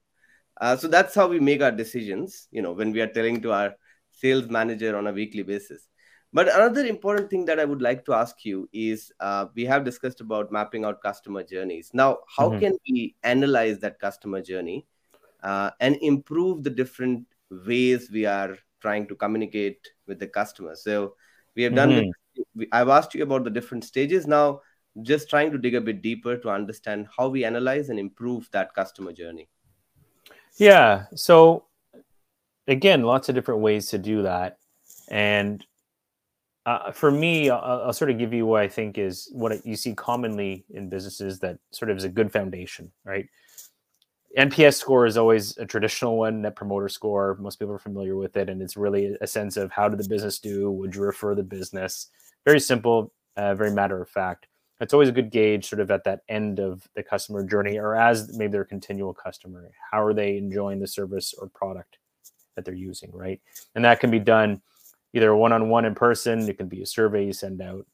uh, 0.61 0.77
so 0.77 0.89
that's 0.89 1.15
how 1.15 1.27
we 1.29 1.41
make 1.41 1.63
our 1.63 1.73
decisions 1.73 2.49
you 2.51 2.63
know 2.63 2.73
when 2.73 2.93
we 2.93 3.01
are 3.01 3.13
telling 3.19 3.41
to 3.41 3.53
our 3.53 3.75
sales 4.11 4.49
manager 4.49 4.97
on 4.97 5.07
a 5.07 5.13
weekly 5.13 5.43
basis 5.43 5.89
but 6.33 6.49
another 6.49 6.87
important 6.87 7.29
thing 7.29 7.45
that 7.47 7.59
I 7.59 7.65
would 7.65 7.83
like 7.83 8.05
to 8.05 8.15
ask 8.15 8.45
you 8.45 8.69
is 8.73 9.11
uh, 9.19 9.47
we 9.55 9.65
have 9.65 9.85
discussed 9.85 10.21
about 10.21 10.53
mapping 10.53 10.85
out 10.85 11.03
customer 11.03 11.43
journeys. 11.43 11.91
Now, 11.93 12.19
how 12.37 12.51
Mhm. 12.51 12.61
can 12.61 12.73
we 12.89 13.17
analyze 13.25 13.81
that 13.81 13.99
customer 13.99 14.41
journey 14.41 14.87
uh, 15.43 15.71
and 15.81 15.97
improve 16.03 16.63
the 16.63 16.71
different 16.71 17.27
ways 17.51 18.11
we 18.13 18.27
are 18.27 18.57
trying 18.81 19.09
to 19.09 19.17
communicate 19.17 19.89
with 20.07 20.21
the 20.21 20.29
customer? 20.29 20.77
So 20.77 21.17
we 21.57 21.65
have 21.65 21.75
done. 21.75 21.91
Mhm. 21.91 22.13
The, 22.55 22.69
I've 22.73 22.89
asked 22.89 23.15
you 23.15 23.25
about 23.25 23.43
the 23.43 23.51
different 23.51 23.85
stages. 23.85 24.27
Now, 24.27 24.61
just 25.03 25.29
trying 25.29 25.51
to 25.53 25.59
dig 25.59 25.75
a 25.75 25.81
bit 25.81 26.03
deeper 26.03 26.37
to 26.37 26.51
understand 26.51 27.09
how 27.17 27.29
we 27.29 27.45
analyze 27.45 27.89
and 27.89 27.99
improve 27.99 28.49
that 28.53 28.75
customer 28.75 29.13
journey. 29.13 29.49
Yeah. 30.57 31.07
So 31.15 31.65
again, 32.67 33.03
lots 33.03 33.29
of 33.29 33.35
different 33.35 33.61
ways 33.61 33.89
to 33.89 33.99
do 33.99 34.23
that. 34.23 34.59
And 35.09 35.65
uh, 36.67 36.93
for 36.93 37.11
me, 37.11 37.51
I'll, 37.51 37.83
I'll 37.83 37.93
sort 37.93 38.11
of 38.11 38.19
give 38.19 38.33
you 38.33 38.47
what 38.47 38.63
I 38.63 38.69
think 38.69 38.99
is 38.99 39.29
what 39.33 39.65
you 39.67 39.77
see 39.77 39.95
commonly 39.95 40.65
in 40.71 40.89
businesses 40.89 41.39
that 41.41 41.59
sort 41.71 41.91
of 41.91 41.97
is 41.97 42.05
a 42.05 42.09
good 42.09 42.33
foundation, 42.33 42.93
right? 43.05 43.27
NPS 44.39 44.75
score 44.75 45.07
is 45.07 45.17
always 45.17 45.57
a 45.59 45.67
traditional 45.67 46.17
one, 46.17 46.43
net 46.43 46.55
promoter 46.55 46.89
score. 46.89 47.37
Most 47.41 47.59
people 47.59 47.75
are 47.75 47.79
familiar 47.79 48.15
with 48.15 48.37
it. 48.37 48.49
And 48.49 48.63
it's 48.63 48.77
really 48.77 49.17
a 49.21 49.27
sense 49.27 49.57
of 49.57 49.73
how 49.73 49.89
did 49.89 49.99
the 49.99 50.09
business 50.09 50.39
do? 50.39 50.71
Would 50.71 50.95
you 50.95 51.03
refer 51.03 51.35
the 51.35 51.43
business? 51.43 52.09
Very 52.45 52.61
simple, 52.61 53.13
uh, 53.37 53.55
very 53.55 53.73
matter 53.73 54.01
of 54.01 54.09
fact. 54.09 54.47
It's 54.81 54.95
always 54.95 55.11
a 55.11 55.13
good 55.13 55.31
gauge, 55.31 55.69
sort 55.69 55.81
of 55.81 55.91
at 55.91 56.05
that 56.05 56.21
end 56.29 56.59
of 56.59 56.89
the 56.95 57.03
customer 57.03 57.45
journey, 57.45 57.79
or 57.79 57.95
as 57.95 58.37
maybe 58.37 58.53
they're 58.53 58.63
a 58.63 58.67
continual 58.67 59.13
customer. 59.13 59.71
How 59.91 60.03
are 60.03 60.15
they 60.15 60.37
enjoying 60.39 60.81
the 60.81 60.87
service 60.87 61.35
or 61.35 61.49
product 61.49 61.99
that 62.57 62.65
they're 62.65 62.75
using, 62.75 63.11
right? 63.13 63.41
And 63.75 63.85
that 63.85 64.01
can 64.01 64.11
be 64.11 64.19
done 64.19 64.63
either 65.13 65.35
one-on-one 65.35 65.85
in 65.85 65.95
person 65.95 66.49
it 66.49 66.57
can 66.57 66.69
be 66.69 66.83
a 66.83 66.87
survey 66.87 67.25
you 67.25 67.33
send 67.33 67.61
out 67.61 67.87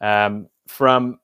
um, 0.00 0.48
from 0.68 1.18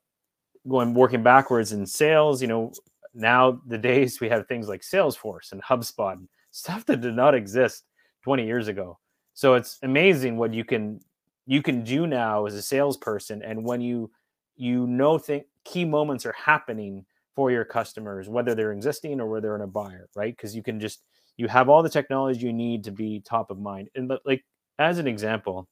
going 0.68 0.94
working 0.94 1.22
backwards 1.22 1.72
in 1.72 1.86
sales 1.86 2.40
you 2.40 2.48
know 2.48 2.72
now 3.14 3.60
the 3.66 3.78
days 3.78 4.20
we 4.20 4.28
have 4.28 4.46
things 4.46 4.68
like 4.68 4.82
salesforce 4.82 5.52
and 5.52 5.62
hubspot 5.62 6.14
and 6.14 6.28
stuff 6.50 6.84
that 6.86 7.00
did 7.00 7.14
not 7.14 7.34
exist 7.34 7.84
20 8.24 8.44
years 8.46 8.68
ago 8.68 8.98
so 9.34 9.54
it's 9.54 9.78
amazing 9.82 10.36
what 10.36 10.52
you 10.52 10.64
can 10.64 11.00
you 11.46 11.62
can 11.62 11.84
do 11.84 12.06
now 12.06 12.46
as 12.46 12.54
a 12.54 12.62
salesperson 12.62 13.42
and 13.42 13.62
when 13.62 13.80
you 13.80 14.10
you 14.56 14.86
know 14.86 15.18
think 15.18 15.44
key 15.64 15.84
moments 15.84 16.26
are 16.26 16.32
happening 16.32 17.04
for 17.34 17.50
your 17.50 17.64
customers 17.64 18.28
whether 18.28 18.54
they're 18.54 18.72
existing 18.72 19.20
or 19.20 19.26
whether 19.26 19.48
they're 19.48 19.56
in 19.56 19.62
a 19.62 19.66
buyer 19.66 20.08
right? 20.14 20.36
Because 20.36 20.54
you 20.54 20.62
can 20.62 20.80
just 20.80 21.02
you 21.36 21.48
have 21.48 21.68
all 21.68 21.82
the 21.82 21.90
technology 21.90 22.46
you 22.46 22.52
need 22.52 22.82
to 22.84 22.90
be 22.90 23.20
top 23.20 23.50
of 23.50 23.58
mind. 23.58 23.90
And 23.94 24.10
like 24.24 24.44
as 24.78 24.98
an 24.98 25.06
example 25.06 25.68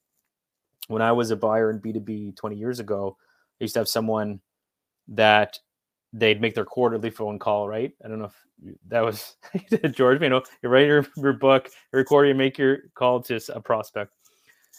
when 0.88 1.03
i 1.03 1.12
was 1.12 1.31
a 1.31 1.37
buyer 1.37 1.70
in 1.70 1.81
b2b 1.81 2.37
20 2.37 2.57
years 2.57 2.81
ago 2.81 3.16
i 3.61 3.64
used 3.64 3.75
to 3.75 3.81
have 3.81 3.88
someone 3.88 4.40
that 5.09 5.59
they'd 6.12 6.40
make 6.40 6.55
their 6.55 6.64
quarterly 6.64 7.11
phone 7.11 7.38
call 7.38 7.68
right? 7.68 7.92
I 8.05 8.09
don't 8.09 8.18
know 8.18 8.27
if 8.27 8.77
that 8.88 9.01
was 9.01 9.37
george 9.90 10.23
you 10.23 10.29
know 10.29 10.42
you 10.62 10.68
write 10.68 10.87
your, 10.87 11.07
your 11.16 11.33
book 11.33 11.70
record 11.92 12.29
you 12.29 12.35
make 12.35 12.57
your 12.59 12.79
call 12.94 13.20
to 13.23 13.40
a 13.55 13.61
prospect. 13.61 14.12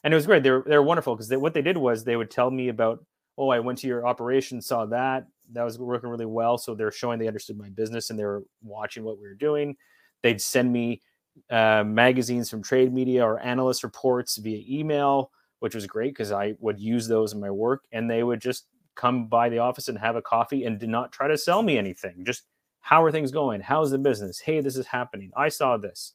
And 0.03 0.13
it 0.13 0.17
was 0.17 0.25
great 0.25 0.43
they're, 0.43 0.63
they're 0.65 0.83
wonderful 0.83 1.15
because 1.15 1.27
they, 1.27 1.37
what 1.37 1.53
they 1.53 1.61
did 1.61 1.77
was 1.77 2.03
they 2.03 2.15
would 2.15 2.31
tell 2.31 2.51
me 2.51 2.69
about 2.69 3.03
oh 3.37 3.49
i 3.49 3.59
went 3.59 3.77
to 3.77 3.87
your 3.87 4.05
operation 4.07 4.61
saw 4.61 4.85
that 4.85 5.27
that 5.51 5.63
was 5.63 5.77
working 5.77 6.09
really 6.09 6.25
well 6.25 6.57
so 6.57 6.73
they're 6.73 6.91
showing 6.91 7.19
they 7.19 7.27
understood 7.27 7.57
my 7.57 7.69
business 7.69 8.09
and 8.09 8.17
they 8.17 8.25
were 8.25 8.43
watching 8.63 9.03
what 9.03 9.17
we 9.17 9.23
were 9.23 9.35
doing 9.35 9.75
they'd 10.23 10.41
send 10.41 10.71
me 10.71 11.01
uh, 11.49 11.83
magazines 11.85 12.49
from 12.49 12.63
trade 12.63 12.93
media 12.93 13.23
or 13.23 13.39
analyst 13.39 13.83
reports 13.83 14.37
via 14.37 14.63
email, 14.67 15.31
which 15.59 15.75
was 15.75 15.85
great 15.85 16.13
because 16.13 16.31
I 16.31 16.55
would 16.59 16.79
use 16.79 17.07
those 17.07 17.33
in 17.33 17.39
my 17.39 17.51
work. 17.51 17.83
And 17.91 18.09
they 18.09 18.23
would 18.23 18.41
just 18.41 18.67
come 18.95 19.27
by 19.27 19.49
the 19.49 19.59
office 19.59 19.87
and 19.87 19.97
have 19.97 20.15
a 20.15 20.21
coffee 20.21 20.65
and 20.65 20.79
did 20.79 20.89
not 20.89 21.11
try 21.11 21.27
to 21.27 21.37
sell 21.37 21.61
me 21.61 21.77
anything. 21.77 22.23
Just 22.23 22.43
how 22.81 23.03
are 23.03 23.11
things 23.11 23.31
going? 23.31 23.61
How's 23.61 23.91
the 23.91 23.97
business? 23.97 24.39
Hey, 24.39 24.61
this 24.61 24.77
is 24.77 24.87
happening. 24.87 25.31
I 25.35 25.49
saw 25.49 25.77
this. 25.77 26.13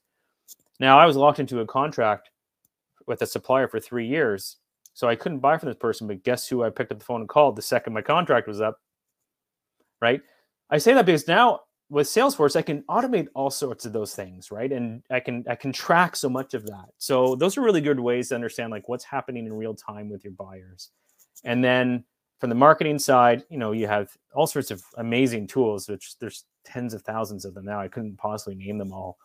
Now 0.78 0.98
I 0.98 1.06
was 1.06 1.16
locked 1.16 1.40
into 1.40 1.61
a 1.61 1.66
contract 1.66 2.30
with 3.06 3.22
a 3.22 3.26
supplier 3.26 3.68
for 3.68 3.80
three 3.80 4.06
years. 4.06 4.56
So 4.94 5.09
I 5.09 5.16
couldn't 5.16 5.38
buy 5.38 5.57
from 5.57 5.68
this 5.68 5.79
person, 5.79 6.07
but 6.07 6.24
guess 6.24 6.48
who 6.48 6.62
I 6.62 6.70
picked 6.70 6.92
up 6.92 6.98
the 6.98 7.05
phone 7.05 7.20
and 7.20 7.29
called 7.29 7.57
the 7.57 7.62
second 7.62 7.92
my 7.92 8.03
contract 8.03 8.48
was 8.48 8.61
up? 8.61 8.81
Right. 10.00 10.20
I 10.70 10.79
say 10.79 10.94
that 10.94 11.07
because 11.07 11.29
now 11.29 11.61
with 11.90 12.07
Salesforce, 12.07 12.55
I 12.55 12.62
can 12.62 12.83
automate 12.85 13.29
all 13.35 13.50
sorts 13.50 13.85
of 13.85 13.92
those 13.92 14.14
things, 14.14 14.50
right? 14.50 14.70
And 14.72 15.03
I 15.11 15.20
can 15.20 15.44
I 15.48 15.57
can 15.57 15.72
track 15.72 16.16
so 16.16 16.29
much 16.29 16.55
of 16.55 16.64
that. 16.66 16.87
So 16.98 17.35
those 17.35 17.59
are 17.59 17.62
really 17.62 17.81
good 17.81 17.98
ways 17.98 18.29
to 18.29 18.37
understand 18.37 18.70
like 18.70 18.88
what's 18.88 19.05
happening 19.05 19.46
in 19.46 19.53
real 19.53 19.74
time 19.74 20.09
with 20.09 20.24
your 20.24 20.33
buyers. 20.35 20.90
And 21.44 21.62
then 21.62 22.05
from 22.38 22.48
the 22.48 22.55
marketing 22.57 22.98
side, 22.98 23.44
you 23.50 23.59
know, 23.59 23.72
you 23.72 23.87
have 23.87 24.16
all 24.35 24.46
sorts 24.46 24.70
of 24.70 24.83
amazing 24.96 25.46
tools, 25.46 25.88
which 25.88 26.16
there's 26.18 26.44
tens 26.64 26.94
of 26.94 27.03
thousands 27.03 27.44
of 27.44 27.55
them 27.55 27.64
now. 27.64 27.81
I 27.81 27.88
couldn't 27.88 28.16
possibly 28.16 28.55
name 28.55 28.79
them 28.79 28.92
all. 28.92 29.18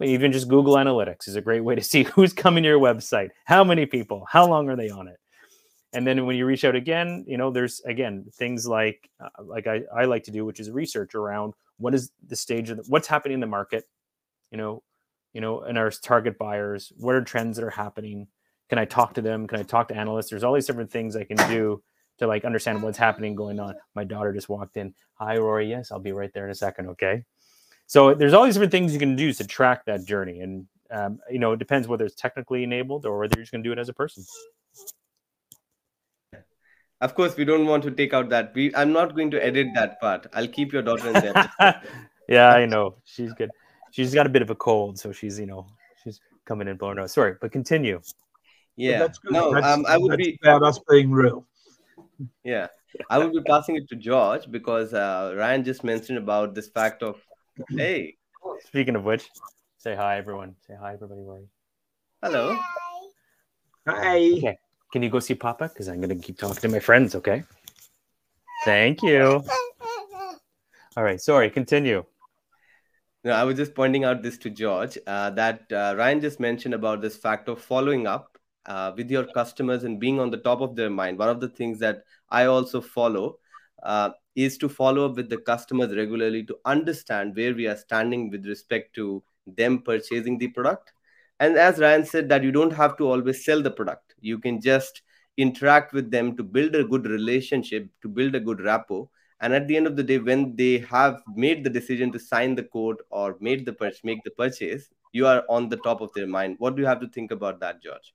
But 0.00 0.08
even 0.08 0.32
just 0.32 0.48
Google 0.48 0.76
Analytics 0.76 1.28
is 1.28 1.36
a 1.36 1.42
great 1.42 1.60
way 1.60 1.74
to 1.74 1.82
see 1.82 2.02
who's 2.14 2.32
coming 2.32 2.64
to 2.64 2.68
your 2.68 2.80
website, 2.80 3.28
how 3.44 3.62
many 3.62 3.86
people, 3.86 4.26
how 4.28 4.48
long 4.48 4.68
are 4.70 4.74
they 4.74 4.88
on 4.88 5.06
it? 5.06 5.18
And 5.92 6.06
then 6.06 6.24
when 6.24 6.36
you 6.36 6.46
reach 6.46 6.64
out 6.64 6.74
again 6.74 7.24
you 7.28 7.36
know 7.36 7.50
there's 7.50 7.80
again 7.80 8.24
things 8.34 8.66
like 8.66 9.10
uh, 9.22 9.28
like 9.42 9.66
I, 9.66 9.82
I 9.94 10.04
like 10.04 10.22
to 10.24 10.30
do 10.30 10.44
which 10.44 10.60
is 10.60 10.70
research 10.70 11.16
around 11.16 11.52
what 11.78 11.94
is 11.94 12.12
the 12.28 12.36
stage 12.36 12.70
of 12.70 12.76
the, 12.76 12.84
what's 12.86 13.08
happening 13.08 13.34
in 13.34 13.40
the 13.40 13.48
market 13.48 13.88
you 14.52 14.56
know 14.56 14.84
you 15.32 15.40
know 15.40 15.62
and 15.62 15.76
our 15.76 15.90
target 15.90 16.38
buyers 16.38 16.92
what 16.96 17.16
are 17.16 17.22
trends 17.22 17.56
that 17.56 17.64
are 17.64 17.70
happening? 17.70 18.28
Can 18.68 18.78
i 18.78 18.84
talk 18.84 19.14
to 19.14 19.20
them? 19.20 19.48
Can 19.48 19.58
i 19.58 19.64
talk 19.64 19.88
to 19.88 19.96
analysts? 19.96 20.30
There's 20.30 20.44
all 20.44 20.54
these 20.54 20.66
different 20.66 20.92
things 20.92 21.16
i 21.16 21.24
can 21.24 21.36
do 21.48 21.82
to 22.18 22.28
like 22.28 22.44
understand 22.44 22.80
what's 22.82 22.98
happening 22.98 23.34
going 23.34 23.58
on. 23.58 23.74
My 23.96 24.04
daughter 24.04 24.32
just 24.32 24.48
walked 24.48 24.76
in. 24.76 24.94
Hi 25.14 25.38
rory. 25.38 25.68
Yes 25.68 25.90
i'll 25.90 25.98
be 25.98 26.12
right 26.12 26.32
there 26.32 26.44
in 26.44 26.52
a 26.52 26.54
second 26.54 26.86
okay 26.90 27.24
so 27.90 28.14
there's 28.14 28.32
all 28.32 28.44
these 28.44 28.54
different 28.54 28.70
things 28.70 28.92
you 28.92 29.00
can 29.00 29.16
do 29.16 29.32
to 29.32 29.44
track 29.46 29.84
that 29.86 30.04
journey 30.04 30.40
and 30.40 30.66
um, 30.92 31.18
you 31.30 31.40
know 31.40 31.52
it 31.52 31.58
depends 31.58 31.88
whether 31.88 32.04
it's 32.04 32.14
technically 32.14 32.62
enabled 32.62 33.04
or 33.04 33.18
whether 33.18 33.34
you're 33.36 33.42
just 33.42 33.52
going 33.52 33.64
to 33.64 33.68
do 33.68 33.72
it 33.72 33.78
as 33.78 33.88
a 33.88 33.92
person 33.92 34.24
of 37.00 37.14
course, 37.14 37.36
we 37.36 37.44
don't 37.44 37.66
want 37.66 37.82
to 37.84 37.90
take 37.90 38.12
out 38.12 38.28
that. 38.28 38.52
We, 38.54 38.74
I'm 38.74 38.92
not 38.92 39.14
going 39.14 39.30
to 39.30 39.44
edit 39.44 39.68
that 39.74 40.00
part. 40.00 40.26
I'll 40.34 40.48
keep 40.48 40.72
your 40.72 40.82
daughter 40.82 41.08
in 41.08 41.14
there. 41.14 41.50
yeah, 42.28 42.48
I 42.48 42.66
know. 42.66 42.96
She's 43.04 43.32
good. 43.32 43.50
She's 43.90 44.12
got 44.12 44.26
a 44.26 44.28
bit 44.28 44.42
of 44.42 44.50
a 44.50 44.54
cold, 44.54 44.98
so 44.98 45.10
she's, 45.10 45.38
you 45.38 45.46
know, 45.46 45.66
she's 46.04 46.20
coming 46.44 46.68
in 46.68 46.76
blowing 46.76 46.98
out. 46.98 47.10
Sorry, 47.10 47.36
but 47.40 47.52
continue. 47.52 48.00
Yeah. 48.76 48.98
that's 48.98 49.18
good. 49.18 49.32
No, 49.32 49.54
that's, 49.54 49.66
um, 49.66 49.84
I 49.88 49.96
would 49.96 50.16
be 50.18 50.38
about 50.42 50.62
us 50.62 50.78
being 50.88 51.10
real. 51.10 51.46
Yeah. 52.44 52.66
I 53.08 53.18
would 53.18 53.32
be 53.32 53.42
passing 53.42 53.76
it 53.76 53.88
to 53.88 53.96
George 53.96 54.50
because 54.50 54.92
uh, 54.92 55.34
Ryan 55.36 55.64
just 55.64 55.84
mentioned 55.84 56.18
about 56.18 56.54
this 56.54 56.68
fact 56.68 57.02
of, 57.02 57.16
hey. 57.68 58.16
Speaking 58.66 58.96
of 58.96 59.04
which, 59.04 59.28
say 59.78 59.94
hi, 59.94 60.18
everyone. 60.18 60.54
Say 60.66 60.74
hi, 60.78 60.94
everybody. 60.94 61.20
Rory. 61.22 61.48
Hello. 62.22 62.58
Hi. 63.86 64.18
Okay. 64.38 64.58
Can 64.92 65.02
you 65.02 65.10
go 65.10 65.20
see 65.20 65.34
Papa? 65.34 65.68
Because 65.68 65.88
I'm 65.88 66.00
going 66.00 66.16
to 66.16 66.24
keep 66.26 66.38
talking 66.38 66.60
to 66.60 66.68
my 66.68 66.80
friends, 66.80 67.14
okay? 67.14 67.44
Thank 68.64 69.02
you. 69.02 69.42
All 70.96 71.04
right. 71.04 71.20
Sorry, 71.20 71.48
continue. 71.50 72.04
No, 73.22 73.32
I 73.32 73.44
was 73.44 73.56
just 73.56 73.74
pointing 73.74 74.04
out 74.04 74.22
this 74.22 74.38
to 74.38 74.50
George 74.50 74.98
uh, 75.06 75.30
that 75.30 75.70
uh, 75.72 75.94
Ryan 75.96 76.20
just 76.20 76.40
mentioned 76.40 76.74
about 76.74 77.02
this 77.02 77.16
fact 77.16 77.48
of 77.48 77.60
following 77.60 78.06
up 78.06 78.38
uh, 78.66 78.92
with 78.96 79.10
your 79.10 79.24
customers 79.24 79.84
and 79.84 80.00
being 80.00 80.18
on 80.18 80.30
the 80.30 80.38
top 80.38 80.60
of 80.60 80.74
their 80.74 80.90
mind. 80.90 81.18
One 81.18 81.28
of 81.28 81.40
the 81.40 81.48
things 81.48 81.78
that 81.80 82.02
I 82.30 82.46
also 82.46 82.80
follow 82.80 83.38
uh, 83.82 84.10
is 84.34 84.58
to 84.58 84.68
follow 84.68 85.06
up 85.06 85.16
with 85.16 85.28
the 85.28 85.38
customers 85.38 85.94
regularly 85.94 86.44
to 86.44 86.56
understand 86.64 87.36
where 87.36 87.54
we 87.54 87.66
are 87.66 87.76
standing 87.76 88.30
with 88.30 88.46
respect 88.46 88.94
to 88.94 89.22
them 89.46 89.82
purchasing 89.82 90.38
the 90.38 90.48
product. 90.48 90.92
And 91.40 91.56
as 91.56 91.78
Ryan 91.78 92.04
said, 92.04 92.28
that 92.28 92.42
you 92.42 92.52
don't 92.52 92.72
have 92.72 92.96
to 92.98 93.08
always 93.10 93.44
sell 93.44 93.62
the 93.62 93.70
product. 93.70 94.14
You 94.20 94.38
can 94.38 94.60
just 94.60 95.02
interact 95.36 95.92
with 95.92 96.10
them 96.10 96.36
to 96.36 96.42
build 96.42 96.74
a 96.74 96.84
good 96.84 97.06
relationship 97.06 97.88
to 98.02 98.08
build 98.08 98.34
a 98.34 98.40
good 98.40 98.60
rapport. 98.60 99.08
And 99.40 99.54
at 99.54 99.66
the 99.66 99.76
end 99.76 99.86
of 99.86 99.96
the 99.96 100.02
day 100.02 100.18
when 100.18 100.54
they 100.54 100.78
have 100.78 101.22
made 101.34 101.64
the 101.64 101.70
decision 101.70 102.12
to 102.12 102.18
sign 102.18 102.54
the 102.54 102.64
code 102.64 102.98
or 103.08 103.36
made 103.40 103.64
the 103.64 103.72
purchase 103.72 104.04
make 104.04 104.22
the 104.22 104.30
purchase 104.32 104.90
you 105.12 105.26
are 105.26 105.44
on 105.48 105.68
the 105.68 105.78
top 105.78 106.02
of 106.02 106.12
their 106.14 106.26
mind. 106.26 106.56
What 106.58 106.76
do 106.76 106.82
you 106.82 106.88
have 106.88 107.00
to 107.00 107.08
think 107.08 107.30
about 107.30 107.58
that 107.60 107.82
george? 107.82 108.14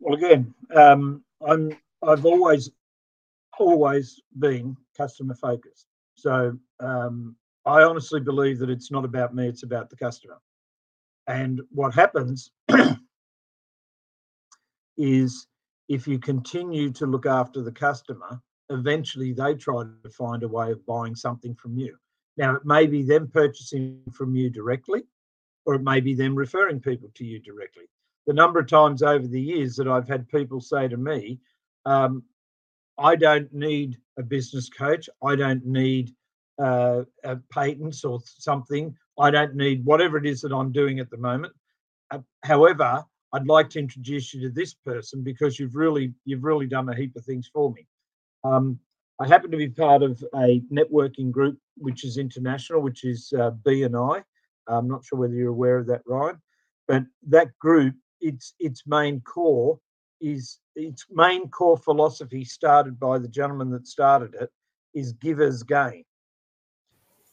Well 0.00 0.16
again 0.16 0.52
um, 0.74 1.22
i'm 1.46 1.76
i've 2.02 2.24
always 2.24 2.70
always 3.58 4.20
been 4.38 4.76
customer 4.96 5.34
focused 5.34 5.86
so 6.14 6.56
um, 6.80 7.34
i 7.66 7.82
honestly 7.82 8.20
believe 8.20 8.58
that 8.58 8.70
it's 8.70 8.90
not 8.90 9.04
about 9.04 9.34
me 9.34 9.48
it's 9.48 9.62
about 9.62 9.90
the 9.90 9.96
customer 9.96 10.38
and 11.26 11.60
what 11.70 11.94
happens 11.94 12.50
is 14.96 15.46
if 15.88 16.06
you 16.06 16.18
continue 16.18 16.92
to 16.92 17.06
look 17.06 17.26
after 17.26 17.62
the 17.62 17.72
customer, 17.72 18.40
eventually 18.68 19.32
they 19.32 19.54
try 19.54 19.82
to 19.82 20.10
find 20.10 20.42
a 20.42 20.48
way 20.48 20.70
of 20.70 20.84
buying 20.86 21.16
something 21.16 21.54
from 21.54 21.76
you. 21.76 21.96
Now, 22.36 22.54
it 22.54 22.64
may 22.64 22.86
be 22.86 23.02
them 23.02 23.28
purchasing 23.28 24.00
from 24.12 24.36
you 24.36 24.50
directly, 24.50 25.02
or 25.66 25.74
it 25.74 25.82
may 25.82 26.00
be 26.00 26.14
them 26.14 26.34
referring 26.34 26.80
people 26.80 27.10
to 27.16 27.24
you 27.24 27.40
directly. 27.40 27.84
The 28.26 28.34
number 28.34 28.60
of 28.60 28.68
times 28.68 29.02
over 29.02 29.26
the 29.26 29.40
years 29.40 29.74
that 29.76 29.88
I've 29.88 30.08
had 30.08 30.28
people 30.28 30.60
say 30.60 30.86
to 30.86 30.96
me, 30.96 31.40
um, 31.86 32.22
I 33.00 33.16
don't 33.16 33.52
need 33.52 33.96
a 34.18 34.22
business 34.22 34.68
coach, 34.68 35.08
I 35.24 35.34
don't 35.34 35.64
need 35.64 36.14
uh, 36.62 37.02
patents 37.50 38.04
or 38.04 38.20
something, 38.24 38.94
I 39.18 39.30
don't 39.30 39.56
need 39.56 39.84
whatever 39.84 40.18
it 40.18 40.26
is 40.26 40.42
that 40.42 40.52
I'm 40.52 40.70
doing 40.70 41.00
at 41.00 41.10
the 41.10 41.16
moment. 41.16 41.54
Uh, 42.10 42.18
however, 42.44 43.02
I'd 43.32 43.46
like 43.46 43.70
to 43.70 43.78
introduce 43.78 44.34
you 44.34 44.42
to 44.42 44.50
this 44.50 44.74
person 44.74 45.22
because 45.22 45.58
you've 45.58 45.76
really 45.76 46.12
you've 46.24 46.44
really 46.44 46.66
done 46.66 46.88
a 46.88 46.94
heap 46.96 47.16
of 47.16 47.24
things 47.24 47.48
for 47.52 47.72
me. 47.72 47.86
Um, 48.44 48.78
I 49.20 49.26
happen 49.26 49.50
to 49.50 49.56
be 49.56 49.68
part 49.68 50.02
of 50.02 50.22
a 50.34 50.60
networking 50.72 51.30
group 51.30 51.58
which 51.78 52.04
is 52.04 52.18
international, 52.18 52.80
which 52.80 53.04
is 53.04 53.32
uh, 53.38 53.52
BNI. 53.64 54.22
I'm 54.66 54.88
not 54.88 55.04
sure 55.04 55.18
whether 55.18 55.34
you're 55.34 55.50
aware 55.50 55.78
of 55.78 55.86
that, 55.86 56.02
Ryan, 56.06 56.40
but 56.88 57.04
that 57.28 57.56
group, 57.58 57.94
its 58.20 58.54
its 58.58 58.82
main 58.86 59.20
core 59.22 59.78
is 60.20 60.58
its 60.76 61.06
main 61.10 61.48
core 61.48 61.78
philosophy, 61.78 62.44
started 62.44 62.98
by 62.98 63.18
the 63.18 63.28
gentleman 63.28 63.70
that 63.70 63.86
started 63.86 64.34
it, 64.34 64.50
is 64.94 65.12
givers 65.14 65.62
gain. 65.62 66.04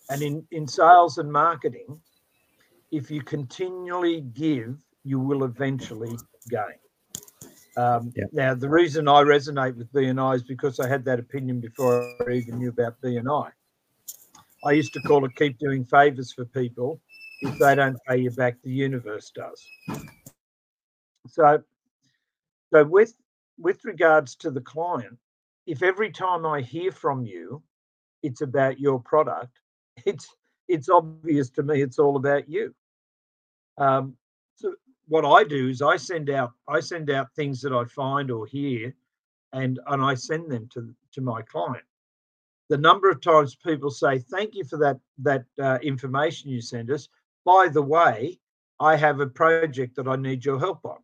And 0.10 0.22
in 0.22 0.48
in 0.52 0.68
sales 0.68 1.18
and 1.18 1.32
marketing, 1.32 2.00
if 2.92 3.12
you 3.12 3.22
continually 3.22 4.22
give 4.22 4.78
you 5.04 5.20
will 5.20 5.46
eventually 5.46 6.18
gain. 6.50 6.80
Um, 7.78 8.12
yep. 8.16 8.30
Now, 8.34 8.56
the 8.56 8.70
reason 8.70 9.08
I 9.08 9.22
resonate 9.22 9.78
with 9.78 9.92
BNI 9.94 10.36
is 10.36 10.44
because 10.44 10.80
I 10.80 10.88
had 10.88 11.06
that 11.06 11.20
opinion 11.20 11.62
before 11.62 12.16
I 12.28 12.34
even 12.34 12.58
knew 12.58 12.70
about 12.70 13.00
BNI. 13.02 13.52
I 14.66 14.72
used 14.72 14.94
to 14.94 15.02
call 15.02 15.24
it 15.26 15.36
keep 15.36 15.60
doing 15.60 15.86
favors 15.86 16.34
for 16.34 16.44
people. 16.46 17.00
If 17.42 17.58
they 17.60 17.76
don't 17.76 17.98
pay 18.08 18.18
you 18.18 18.32
back, 18.32 18.56
the 18.64 18.72
universe 18.72 19.32
does. 19.34 19.64
So 21.28 21.64
So 22.74 22.84
with 22.84 23.14
with 23.58 23.84
regards 23.86 24.36
to 24.38 24.52
the 24.52 24.62
client, 24.62 25.18
if 25.66 25.82
every 25.82 26.12
time 26.12 26.46
I 26.46 26.62
hear 26.62 26.92
from 26.92 27.26
you, 27.26 27.64
it's 28.24 28.42
about 28.42 28.80
your 28.80 29.00
product, 29.00 29.60
it's 30.06 30.28
it's 30.68 30.90
obvious 30.90 31.50
to 31.52 31.64
me 31.64 31.82
it's 31.82 32.00
all 32.00 32.18
about 32.18 32.50
you. 32.50 32.74
Um, 33.78 34.18
so 34.56 34.74
what 35.08 35.26
I 35.26 35.44
do 35.44 35.70
is 35.70 35.82
I 35.82 35.98
send 35.98 36.30
out 36.30 36.52
I 36.68 36.80
send 36.80 37.10
out 37.10 37.34
things 37.34 37.62
that 37.62 37.74
I 37.74 37.86
find 37.86 38.32
or 38.32 38.46
hear, 38.46 38.94
and 39.54 39.80
and 39.88 40.04
I 40.04 40.14
send 40.16 40.52
them 40.52 40.68
to 40.74 40.94
to 41.14 41.22
my 41.22 41.42
client. 41.44 41.86
The 42.70 42.78
number 42.78 43.10
of 43.10 43.22
times 43.22 43.56
people 43.56 43.90
say 43.90 44.20
thank 44.20 44.56
you 44.56 44.66
for 44.66 44.78
that 44.80 45.00
that 45.20 45.46
uh, 45.62 45.80
information 45.82 46.50
you 46.50 46.62
send 46.62 46.92
us. 46.92 47.08
By 47.46 47.70
the 47.72 47.82
way, 47.82 48.40
I 48.80 48.98
have 48.98 49.22
a 49.22 49.28
project 49.28 49.96
that 49.96 50.08
I 50.08 50.18
need 50.18 50.44
your 50.44 50.60
help 50.60 50.84
on. 50.84 50.98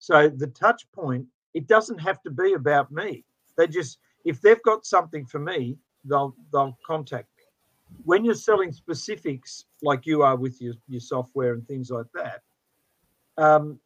So 0.00 0.28
the 0.28 0.48
touch 0.48 0.90
point 0.92 1.26
it 1.54 1.66
doesn't 1.66 1.98
have 1.98 2.20
to 2.22 2.30
be 2.30 2.54
about 2.54 2.90
me. 2.90 3.24
They 3.56 3.66
just 3.66 3.98
if 4.24 4.40
they've 4.40 4.62
got 4.62 4.84
something 4.84 5.24
for 5.24 5.38
me, 5.38 5.76
they'll 6.04 6.34
they'll 6.52 6.76
contact 6.86 7.28
me. 7.36 7.44
When 8.04 8.24
you're 8.24 8.34
selling 8.34 8.72
specifics 8.72 9.66
like 9.82 10.06
you 10.06 10.22
are 10.22 10.36
with 10.36 10.60
your, 10.60 10.74
your 10.88 11.00
software 11.00 11.52
and 11.52 11.66
things 11.66 11.90
like 11.90 12.06
that, 12.14 12.40
um, 13.36 13.78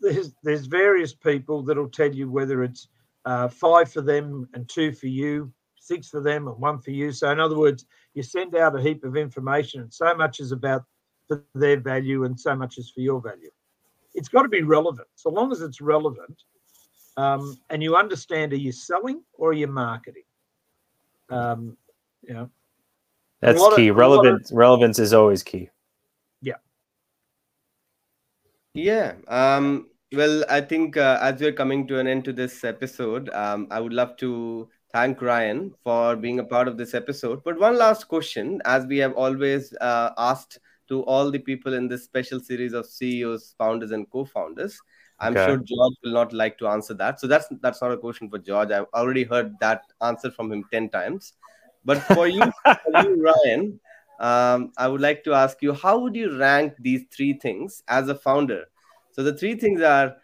there's 0.00 0.32
there's 0.42 0.66
various 0.66 1.14
people 1.14 1.62
that'll 1.62 1.90
tell 1.90 2.12
you 2.14 2.30
whether 2.30 2.64
it's 2.64 2.88
uh, 3.24 3.48
five 3.48 3.92
for 3.92 4.00
them 4.00 4.48
and 4.54 4.68
two 4.68 4.92
for 4.92 5.08
you, 5.08 5.52
six 5.78 6.08
for 6.08 6.20
them 6.20 6.48
and 6.48 6.58
one 6.58 6.78
for 6.80 6.92
you. 6.92 7.12
So 7.12 7.30
in 7.30 7.40
other 7.40 7.58
words, 7.58 7.84
you 8.14 8.22
send 8.22 8.56
out 8.56 8.78
a 8.78 8.80
heap 8.80 9.04
of 9.04 9.16
information, 9.16 9.82
and 9.82 9.92
so 9.92 10.14
much 10.14 10.40
is 10.40 10.52
about 10.52 10.84
for 11.26 11.44
their 11.54 11.78
value 11.78 12.24
and 12.24 12.40
so 12.40 12.56
much 12.56 12.78
is 12.78 12.90
for 12.90 13.00
your 13.00 13.20
value. 13.20 13.50
It's 14.18 14.28
got 14.28 14.42
to 14.42 14.48
be 14.48 14.62
relevant. 14.62 15.08
So 15.14 15.30
long 15.30 15.52
as 15.52 15.60
it's 15.60 15.80
relevant, 15.80 16.42
um, 17.16 17.56
and 17.70 17.82
you 17.82 17.96
understand 17.96 18.52
are 18.52 18.56
you 18.56 18.72
selling 18.72 19.22
or 19.34 19.50
are 19.50 19.52
you 19.52 19.68
marketing? 19.68 20.24
Um, 21.30 21.76
you 22.22 22.34
know, 22.34 22.50
that's 23.40 23.62
key. 23.76 23.88
Of, 23.88 23.96
relevance 23.96 24.50
of, 24.50 24.56
relevance 24.56 24.98
is 24.98 25.14
always 25.14 25.44
key. 25.44 25.70
Yeah. 26.42 26.60
Yeah. 28.74 29.14
Um, 29.28 29.86
well, 30.12 30.44
I 30.48 30.60
think 30.62 30.96
uh, 30.96 31.18
as 31.22 31.40
we're 31.40 31.52
coming 31.52 31.86
to 31.88 32.00
an 32.00 32.08
end 32.08 32.24
to 32.24 32.32
this 32.32 32.64
episode, 32.64 33.30
um, 33.30 33.68
I 33.70 33.78
would 33.78 33.92
love 33.92 34.16
to 34.18 34.68
thank 34.92 35.22
Ryan 35.22 35.72
for 35.84 36.16
being 36.16 36.40
a 36.40 36.44
part 36.44 36.66
of 36.66 36.76
this 36.76 36.92
episode. 36.92 37.44
But 37.44 37.60
one 37.60 37.78
last 37.78 38.08
question, 38.08 38.60
as 38.64 38.86
we 38.86 38.98
have 38.98 39.14
always 39.14 39.72
uh, 39.80 40.10
asked 40.18 40.58
to 40.88 41.02
all 41.04 41.30
the 41.30 41.38
people 41.38 41.74
in 41.74 41.88
this 41.88 42.04
special 42.04 42.40
series 42.40 42.72
of 42.72 42.86
CEOs, 42.86 43.54
founders, 43.58 43.90
and 43.90 44.10
co-founders. 44.10 44.78
I'm 45.20 45.36
okay. 45.36 45.46
sure 45.46 45.56
George 45.56 45.94
will 46.04 46.12
not 46.12 46.32
like 46.32 46.58
to 46.58 46.68
answer 46.68 46.94
that. 46.94 47.20
So 47.20 47.26
that's 47.26 47.46
that's 47.60 47.82
not 47.82 47.92
a 47.92 47.96
question 47.96 48.30
for 48.30 48.38
George. 48.38 48.70
I've 48.70 48.86
already 48.94 49.24
heard 49.24 49.58
that 49.60 49.82
answer 50.00 50.30
from 50.30 50.52
him 50.52 50.64
10 50.72 50.90
times. 50.90 51.32
But 51.84 51.98
for 52.02 52.28
you, 52.28 52.42
for 52.64 53.02
you 53.02 53.22
Ryan, 53.22 53.80
um, 54.20 54.72
I 54.76 54.88
would 54.88 55.00
like 55.00 55.24
to 55.24 55.34
ask 55.34 55.62
you, 55.62 55.72
how 55.72 55.98
would 55.98 56.14
you 56.14 56.38
rank 56.38 56.74
these 56.78 57.04
three 57.14 57.34
things 57.34 57.82
as 57.88 58.08
a 58.08 58.14
founder? 58.14 58.64
So 59.12 59.22
the 59.22 59.36
three 59.36 59.56
things 59.56 59.80
are 59.80 60.16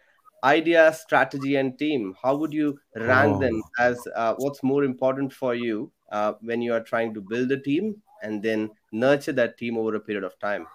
idea, 0.43 0.93
strategy, 0.93 1.55
and 1.55 1.77
team. 1.77 2.15
How 2.21 2.35
would 2.35 2.53
you 2.53 2.79
rank 2.95 3.37
oh. 3.37 3.39
them 3.39 3.61
as 3.79 3.99
uh, 4.15 4.35
what's 4.37 4.63
more 4.63 4.83
important 4.83 5.33
for 5.33 5.55
you 5.55 5.91
uh, 6.11 6.33
when 6.41 6.61
you 6.61 6.73
are 6.73 6.83
trying 6.83 7.13
to 7.15 7.21
build 7.21 7.51
a 7.51 7.59
team 7.59 8.01
and 8.21 8.41
then 8.41 8.69
nurture 8.95 9.33
that 9.33 9.57
team 9.57 9.77
over 9.77 9.95
a 9.95 9.99
period 9.99 10.23
of 10.23 10.37
time? 10.39 10.67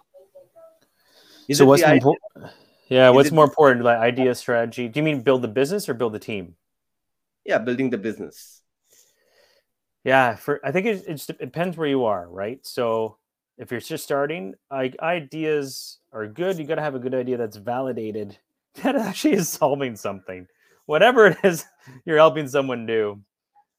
Is 1.48 1.58
so 1.58 1.66
what's 1.66 1.82
important? 1.82 2.52
Yeah, 2.88 3.10
Is 3.10 3.14
what's 3.14 3.32
more 3.32 3.44
important, 3.44 3.84
like 3.84 3.98
idea, 3.98 4.34
strategy? 4.34 4.88
Do 4.88 4.98
you 5.00 5.04
mean 5.04 5.22
build 5.22 5.42
the 5.42 5.48
business 5.48 5.88
or 5.88 5.94
build 5.94 6.12
the 6.12 6.18
team? 6.18 6.56
Yeah, 7.44 7.58
building 7.58 7.90
the 7.90 7.98
business. 7.98 8.62
Yeah, 10.04 10.36
for 10.36 10.60
I 10.64 10.72
think 10.72 10.86
it, 10.86 11.04
it 11.06 11.38
depends 11.38 11.76
where 11.76 11.88
you 11.88 12.04
are, 12.04 12.28
right? 12.28 12.64
So 12.66 13.18
if 13.58 13.70
you're 13.70 13.80
just 13.80 14.04
starting, 14.04 14.54
like 14.70 14.96
ideas 15.00 15.98
are 16.12 16.26
good. 16.26 16.58
You 16.58 16.64
got 16.64 16.76
to 16.76 16.82
have 16.82 16.94
a 16.94 16.98
good 16.98 17.14
idea 17.14 17.36
that's 17.36 17.56
validated 17.56 18.38
that 18.82 18.96
actually 18.96 19.34
is 19.34 19.48
solving 19.48 19.96
something, 19.96 20.46
whatever 20.86 21.26
it 21.26 21.38
is 21.44 21.64
you're 22.04 22.16
helping 22.16 22.48
someone 22.48 22.86
do. 22.86 23.20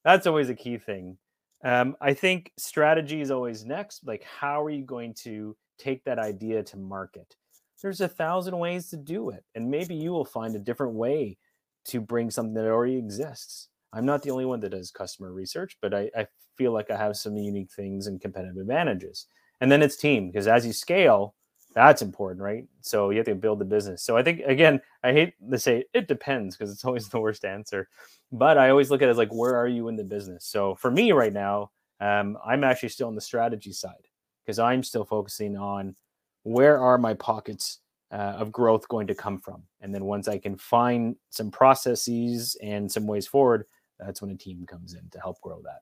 That's 0.04 0.28
always 0.28 0.50
a 0.50 0.56
key 0.56 0.78
thing. 0.78 1.18
Um, 1.64 1.96
I 2.02 2.14
think 2.14 2.52
strategy 2.58 3.22
is 3.22 3.32
always 3.32 3.66
next. 3.66 4.06
Like, 4.06 4.24
how 4.24 4.64
are 4.64 4.70
you 4.70 4.84
going 4.84 5.14
to 5.24 5.56
take 5.78 6.04
that 6.06 6.20
idea 6.20 6.64
to 6.64 6.78
market? 6.78 7.36
there's 7.82 8.02
a 8.02 8.08
thousand 8.08 8.58
ways 8.58 8.90
to 8.90 8.98
do 8.98 9.30
it. 9.30 9.44
And 9.56 9.70
maybe 9.70 9.96
you 9.96 10.12
will 10.12 10.26
find 10.26 10.56
a 10.56 10.60
different 10.60 10.94
way 10.94 11.38
to 11.86 12.00
bring 12.00 12.30
something 12.30 12.54
that 12.54 12.66
already 12.66 12.98
exists. 12.98 13.70
I'm 13.94 14.06
not 14.06 14.22
the 14.22 14.32
only 14.32 14.46
one 14.46 14.60
that 14.62 14.70
does 14.70 14.92
customer 14.92 15.34
research, 15.34 15.78
but 15.82 15.94
I, 15.94 16.10
I 16.16 16.28
feel 16.58 16.72
like 16.72 16.92
I 16.92 16.98
have 16.98 17.18
some 17.18 17.36
unique 17.36 17.72
things 17.72 18.08
and 18.08 18.22
competitive 18.22 18.58
advantages. 18.58 19.26
And 19.60 19.72
then 19.72 19.82
it's 19.82 19.98
team, 19.98 20.28
because 20.28 20.48
as 20.48 20.66
you 20.66 20.74
scale, 20.74 21.36
that's 21.74 22.02
important, 22.02 22.42
right? 22.42 22.66
So 22.82 23.10
you 23.10 23.18
have 23.18 23.26
to 23.28 23.36
build 23.36 23.60
the 23.60 23.66
business. 23.66 24.04
So 24.04 24.18
I 24.18 24.24
think 24.24 24.42
again, 24.42 24.82
I 25.04 25.14
hate 25.14 25.34
to 25.50 25.58
say 25.58 25.86
it 25.94 26.08
depends 26.08 26.56
because 26.56 26.72
it's 26.72 26.86
always 26.86 27.08
the 27.08 27.20
worst 27.20 27.46
answer, 27.46 27.88
but 28.32 28.58
I 28.58 28.70
always 28.70 28.92
look 28.92 29.02
at 29.02 29.08
it 29.08 29.12
as 29.12 29.18
like, 29.18 29.34
where 29.34 29.56
are 29.56 29.68
you 29.68 29.88
in 29.88 29.96
the 29.96 30.04
business? 30.04 30.46
So 30.46 30.76
for 30.76 30.92
me 30.92 31.12
right 31.12 31.34
now, 31.34 31.72
um, 32.00 32.38
I'm 32.46 32.64
actually 32.64 32.90
still 32.90 33.08
on 33.08 33.16
the 33.16 33.22
strategy 33.22 33.72
side 33.72 34.08
because 34.44 34.60
I'm 34.60 34.84
still 34.84 35.06
focusing 35.06 35.56
on 35.56 35.96
where 36.44 36.80
are 36.80 36.98
my 36.98 37.14
pockets 37.14 37.80
uh, 38.12 38.36
of 38.38 38.52
growth 38.52 38.88
going 38.90 39.08
to 39.08 39.16
come 39.16 39.38
from? 39.38 39.64
And 39.80 39.94
then 39.94 40.06
once 40.06 40.28
I 40.28 40.38
can 40.38 40.58
find 40.58 41.16
some 41.30 41.52
processes 41.52 42.58
and 42.62 42.92
some 42.92 43.08
ways 43.08 43.28
forward, 43.28 43.66
that's 44.00 44.22
when 44.22 44.32
a 44.32 44.36
team 44.36 44.66
comes 44.66 44.96
in 44.96 45.08
to 45.12 45.20
help 45.20 45.40
grow 45.42 45.62
that. 45.62 45.82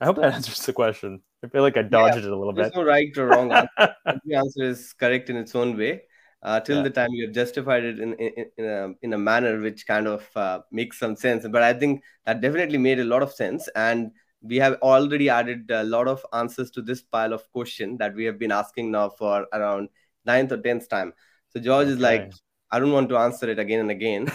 I 0.00 0.06
hope 0.06 0.16
that 0.16 0.32
answers 0.34 0.60
the 0.60 0.72
question. 0.72 1.22
I 1.44 1.48
feel 1.48 1.62
like 1.62 1.76
I 1.76 1.82
dodged 1.82 2.16
yeah, 2.16 2.22
it 2.22 2.26
a 2.26 2.36
little 2.36 2.52
there's 2.52 2.68
bit. 2.68 2.74
There's 2.74 2.84
no 2.84 2.90
right 2.90 3.18
or 3.18 3.26
wrong 3.26 3.52
answer. 3.52 3.94
the 4.24 4.34
answer 4.34 4.62
is 4.62 4.92
correct 4.94 5.30
in 5.30 5.36
its 5.36 5.54
own 5.54 5.76
way. 5.76 6.02
Uh, 6.42 6.58
till 6.58 6.78
yeah. 6.78 6.84
the 6.84 6.90
time 6.90 7.10
you 7.12 7.26
have 7.26 7.34
justified 7.34 7.84
it 7.84 8.00
in, 8.00 8.14
in, 8.14 8.46
in, 8.56 8.64
a, 8.64 8.88
in 9.02 9.12
a 9.12 9.18
manner 9.18 9.60
which 9.60 9.86
kind 9.86 10.08
of 10.08 10.26
uh, 10.36 10.60
makes 10.72 10.98
some 10.98 11.14
sense. 11.14 11.46
But 11.46 11.62
I 11.62 11.74
think 11.74 12.02
that 12.24 12.40
definitely 12.40 12.78
made 12.78 12.98
a 12.98 13.04
lot 13.04 13.22
of 13.22 13.30
sense. 13.30 13.68
And 13.76 14.12
we 14.40 14.56
have 14.56 14.78
already 14.80 15.28
added 15.28 15.70
a 15.70 15.84
lot 15.84 16.08
of 16.08 16.24
answers 16.32 16.70
to 16.72 16.82
this 16.82 17.02
pile 17.02 17.34
of 17.34 17.50
question 17.52 17.98
that 17.98 18.14
we 18.14 18.24
have 18.24 18.38
been 18.38 18.52
asking 18.52 18.90
now 18.90 19.10
for 19.10 19.46
around 19.52 19.90
ninth 20.24 20.52
or 20.52 20.56
tenth 20.56 20.88
time. 20.88 21.12
So 21.50 21.60
George 21.60 21.88
okay. 21.88 21.92
is 21.92 22.00
like, 22.00 22.32
I 22.70 22.78
don't 22.78 22.92
want 22.92 23.10
to 23.10 23.18
answer 23.18 23.50
it 23.50 23.58
again 23.58 23.80
and 23.80 23.90
again. 23.90 24.32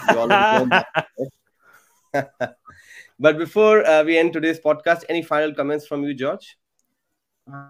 but 3.20 3.38
before 3.38 3.86
uh, 3.86 4.04
we 4.04 4.18
end 4.18 4.34
today's 4.34 4.60
podcast, 4.60 5.04
any 5.10 5.22
final 5.22 5.54
comments 5.54 5.88
from 5.88 6.04
you, 6.04 6.14
George? 6.14 6.58
Uh, 7.52 7.68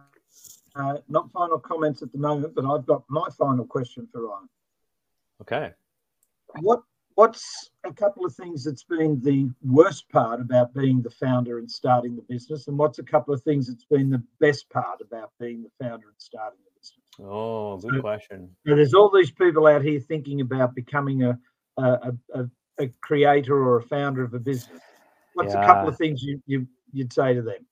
uh, 0.76 0.98
not 1.08 1.32
final 1.32 1.60
comments 1.60 2.02
at 2.02 2.12
the 2.12 2.18
moment, 2.18 2.54
but 2.56 2.66
I've 2.66 2.86
got 2.86 3.04
my 3.10 3.28
final 3.38 3.66
question 3.66 4.08
for 4.12 4.28
Ryan. 4.28 4.50
Okay. 5.42 5.72
What 6.62 6.84
what's 7.16 7.70
a 7.86 7.94
couple 7.94 8.26
of 8.26 8.36
things 8.36 8.64
that's 8.64 8.84
been 8.84 9.22
the 9.22 9.50
worst 9.64 10.10
part 10.10 10.42
about 10.42 10.74
being 10.74 11.02
the 11.02 11.10
founder 11.10 11.60
and 11.60 11.70
starting 11.70 12.16
the 12.16 12.22
business, 12.24 12.68
and 12.68 12.78
what's 12.78 13.00
a 13.00 13.04
couple 13.04 13.34
of 13.34 13.42
things 13.44 13.68
that's 13.68 13.86
been 13.86 14.10
the 14.10 14.24
best 14.40 14.70
part 14.70 15.00
about 15.02 15.32
being 15.40 15.64
the 15.64 15.72
founder 15.84 16.08
and 16.08 16.16
starting 16.18 16.60
the 16.66 16.80
business? 16.80 17.04
Oh, 17.20 17.78
good 17.78 17.96
so, 17.96 18.02
question. 18.02 18.50
So 18.68 18.76
there's 18.76 18.94
all 18.94 19.10
these 19.10 19.32
people 19.32 19.68
out 19.68 19.82
here 19.82 20.00
thinking 20.00 20.42
about 20.42 20.76
becoming 20.76 21.24
a 21.24 21.40
a, 21.78 22.14
a, 22.34 22.46
a 22.80 22.88
creator 23.02 23.56
or 23.56 23.78
a 23.78 23.84
founder 23.84 24.24
of 24.24 24.34
a 24.34 24.40
business. 24.40 24.82
What's 25.36 25.54
yeah. 25.54 25.64
a 25.64 25.66
couple 25.66 25.88
of 25.88 25.98
things 25.98 26.24
you, 26.24 26.42
you 26.48 26.68
you'd 26.92 27.14
say 27.14 27.34
to 27.34 27.42
them? 27.42 27.66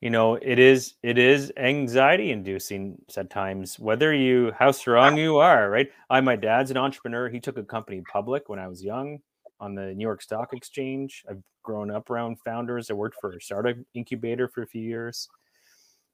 you 0.00 0.10
know 0.10 0.36
it 0.36 0.58
is 0.58 0.94
it 1.02 1.18
is 1.18 1.52
anxiety 1.56 2.30
inducing 2.30 3.00
at 3.16 3.30
times 3.30 3.78
whether 3.78 4.14
you 4.14 4.52
how 4.56 4.70
strong 4.70 5.16
you 5.16 5.38
are 5.38 5.70
right? 5.70 5.90
I 6.10 6.20
my 6.20 6.36
dad's 6.36 6.70
an 6.70 6.76
entrepreneur. 6.76 7.28
He 7.28 7.40
took 7.40 7.58
a 7.58 7.64
company 7.64 8.02
public 8.10 8.48
when 8.48 8.58
i 8.58 8.68
was 8.68 8.82
young 8.84 9.18
on 9.60 9.74
the 9.74 9.94
new 9.94 10.02
york 10.02 10.22
stock 10.22 10.52
exchange. 10.52 11.24
I've 11.28 11.42
grown 11.62 11.90
up 11.90 12.10
around 12.10 12.38
founders. 12.44 12.90
I 12.90 12.94
worked 12.94 13.16
for 13.20 13.32
a 13.32 13.40
startup 13.40 13.76
incubator 13.94 14.48
for 14.48 14.62
a 14.62 14.66
few 14.66 14.82
years. 14.82 15.28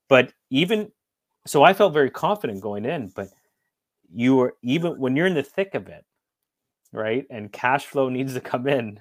But 0.08 0.32
even 0.50 0.90
so 1.46 1.62
i 1.62 1.72
felt 1.72 1.92
very 1.92 2.10
confident 2.10 2.60
going 2.60 2.86
in 2.86 3.12
but 3.14 3.28
you 4.12 4.40
are 4.40 4.54
even 4.62 4.98
when 4.98 5.16
you're 5.16 5.26
in 5.26 5.34
the 5.34 5.42
thick 5.42 5.74
of 5.74 5.88
it 5.88 6.04
right 6.92 7.26
and 7.30 7.52
cash 7.52 7.86
flow 7.86 8.08
needs 8.08 8.32
to 8.34 8.40
come 8.40 8.66
in 8.66 9.00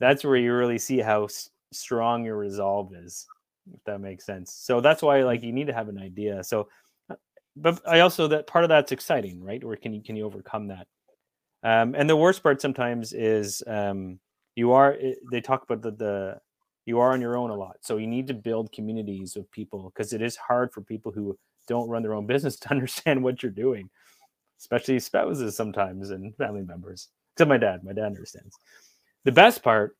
that's 0.00 0.24
where 0.24 0.36
you 0.36 0.52
really 0.54 0.78
see 0.78 0.98
how 0.98 1.28
strong 1.72 2.24
your 2.24 2.36
resolve 2.36 2.92
is 2.94 3.26
if 3.74 3.84
that 3.84 4.00
makes 4.00 4.24
sense. 4.26 4.52
So 4.52 4.80
that's 4.80 5.02
why 5.02 5.22
like 5.22 5.42
you 5.42 5.52
need 5.52 5.66
to 5.66 5.72
have 5.72 5.88
an 5.88 5.98
idea. 5.98 6.42
So 6.42 6.68
uh, 7.08 7.16
but 7.56 7.80
I 7.86 8.00
also 8.00 8.26
that 8.28 8.46
part 8.46 8.64
of 8.64 8.68
that's 8.68 8.92
exciting, 8.92 9.42
right? 9.42 9.62
Or 9.62 9.76
can 9.76 9.92
you 9.92 10.02
can 10.02 10.16
you 10.16 10.24
overcome 10.24 10.68
that? 10.68 10.86
Um, 11.62 11.94
and 11.94 12.08
the 12.08 12.16
worst 12.16 12.42
part 12.42 12.60
sometimes 12.60 13.12
is 13.12 13.62
um, 13.66 14.18
you 14.54 14.72
are 14.72 14.96
eh, 15.00 15.14
they 15.30 15.40
talk 15.40 15.62
about 15.62 15.82
the, 15.82 15.90
the 15.92 16.40
you 16.86 16.98
are 16.98 17.12
on 17.12 17.20
your 17.20 17.36
own 17.36 17.50
a 17.50 17.54
lot. 17.54 17.76
So 17.82 17.98
you 17.98 18.06
need 18.06 18.26
to 18.28 18.34
build 18.34 18.72
communities 18.72 19.36
of 19.36 19.50
people 19.50 19.92
because 19.94 20.12
it 20.12 20.22
is 20.22 20.36
hard 20.36 20.72
for 20.72 20.80
people 20.80 21.12
who 21.12 21.38
don't 21.68 21.88
run 21.88 22.02
their 22.02 22.14
own 22.14 22.26
business 22.34 22.56
to 22.60 22.70
understand 22.70 23.22
what 23.22 23.42
you're 23.42 23.52
doing, 23.52 23.90
especially 24.58 24.98
spouses 24.98 25.54
sometimes 25.56 26.10
and 26.10 26.34
family 26.36 26.62
members. 26.62 27.08
Except 27.34 27.48
my 27.48 27.58
dad. 27.58 27.84
My 27.84 27.92
dad 27.92 28.06
understands. 28.06 28.56
The 29.24 29.32
best 29.32 29.62
part 29.62 29.96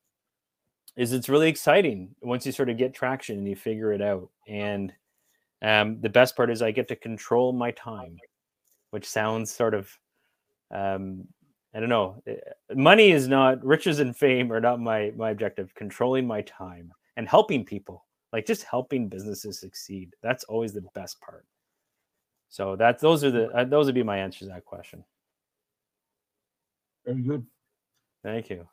is 0.96 1.12
it's 1.12 1.28
really 1.28 1.48
exciting 1.48 2.14
once 2.22 2.44
you 2.46 2.52
sort 2.52 2.68
of 2.70 2.76
get 2.76 2.94
traction 2.94 3.38
and 3.38 3.48
you 3.48 3.56
figure 3.56 3.92
it 3.92 4.02
out. 4.02 4.28
And 4.48 4.92
um, 5.62 6.00
the 6.00 6.09
best 6.09 6.37
part 6.37 6.50
is 6.50 6.62
I 6.62 6.70
get 6.70 6.88
to 6.88 6.96
control 6.96 7.52
my 7.52 7.70
time, 7.72 8.16
which 8.90 9.06
sounds 9.09 9.52
sort 9.52 9.74
of, 9.74 9.90
um, 10.74 11.26
I 11.74 11.80
don't 11.80 11.88
know. 11.88 12.22
eh, 12.26 12.37
Money 12.74 13.11
is 13.12 13.28
not 13.28 13.64
riches 13.64 14.00
and 14.00 14.16
fame 14.16 14.52
are 14.52 14.61
not 14.61 14.80
my 14.80 15.12
my 15.16 15.30
objective. 15.30 15.74
Controlling 15.74 16.26
my 16.26 16.42
time 16.42 16.92
and 17.16 17.28
helping 17.28 17.64
people, 17.64 18.06
like 18.33 18.46
just 18.46 18.64
helping 18.64 19.09
businesses 19.09 19.61
succeed. 19.61 20.14
That's 20.22 20.44
always 20.44 20.72
the 20.72 20.85
best 20.94 21.20
part. 21.20 21.44
So 22.48 22.74
that 22.76 22.98
those 22.98 23.22
are 23.22 23.30
the 23.30 23.48
uh, 23.50 23.64
those 23.64 23.87
would 23.87 23.94
be 23.94 24.02
my 24.02 24.18
answers 24.18 24.48
to 24.48 24.54
that 24.54 24.64
question. 24.64 25.04
Very 27.04 27.22
good. 27.22 27.46
Thank 28.24 28.50
you. 28.50 28.66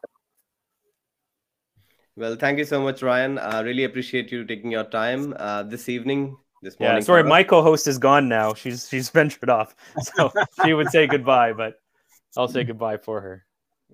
Well, 2.18 2.36
thank 2.36 2.58
you 2.58 2.66
so 2.66 2.82
much, 2.82 3.04
Ryan. 3.04 3.38
I 3.38 3.60
really 3.60 3.84
appreciate 3.84 4.32
you 4.32 4.44
taking 4.44 4.72
your 4.72 4.86
time 4.86 5.36
uh, 5.38 5.62
this 5.62 5.88
evening, 5.88 6.36
this 6.64 6.80
morning. 6.80 6.98
Yeah, 6.98 7.02
sorry, 7.02 7.24
my 7.24 7.44
co-host 7.44 7.86
is 7.86 8.00
gone 8.00 8.28
now. 8.28 8.56
She's 8.56 8.90
she's 8.90 9.10
ventured 9.22 9.52
off, 9.52 9.76
so 10.02 10.32
she 10.66 10.74
would 10.74 10.90
say 10.90 11.06
goodbye, 11.06 11.54
but 11.54 11.76
I'll 12.36 12.48
say 12.48 12.64
goodbye 12.64 12.98
for 12.98 13.22
her. 13.22 13.46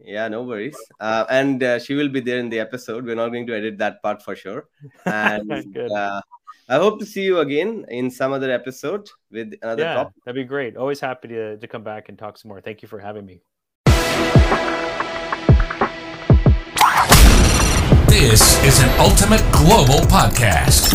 Yeah, 0.02 0.30
no 0.30 0.44
worries. 0.44 0.78
Uh, 1.02 1.26
and 1.30 1.62
uh, 1.62 1.80
she 1.80 1.96
will 1.96 2.08
be 2.08 2.22
there 2.22 2.40
in 2.40 2.50
the 2.50 2.62
episode. 2.62 3.06
We're 3.06 3.16
not 3.16 3.30
going 3.30 3.46
to 3.48 3.58
edit 3.58 3.78
that 3.80 4.02
part 4.02 4.24
for 4.24 4.38
sure. 4.38 4.70
And 5.06 5.50
Good. 5.74 5.92
uh, 5.92 6.22
I 6.70 6.78
hope 6.78 7.00
to 7.00 7.06
see 7.06 7.24
you 7.24 7.40
again 7.40 7.86
in 7.90 8.10
some 8.10 8.32
other 8.32 8.52
episode 8.52 9.10
with 9.32 9.54
another 9.62 9.84
yeah, 9.84 9.94
topic. 9.96 10.14
that'd 10.26 10.42
be 10.42 10.48
great. 10.48 10.78
Always 10.78 11.02
happy 11.02 11.28
to 11.28 11.58
to 11.58 11.68
come 11.68 11.84
back 11.84 12.08
and 12.08 12.18
talk 12.18 12.38
some 12.38 12.48
more. 12.48 12.62
Thank 12.62 12.82
you 12.82 12.88
for 12.88 13.00
having 13.00 13.26
me. 13.26 13.42
This 18.14 18.64
is 18.64 18.80
an 18.80 18.90
Ultimate 19.00 19.42
Global 19.52 20.06
Podcast. 20.06 20.94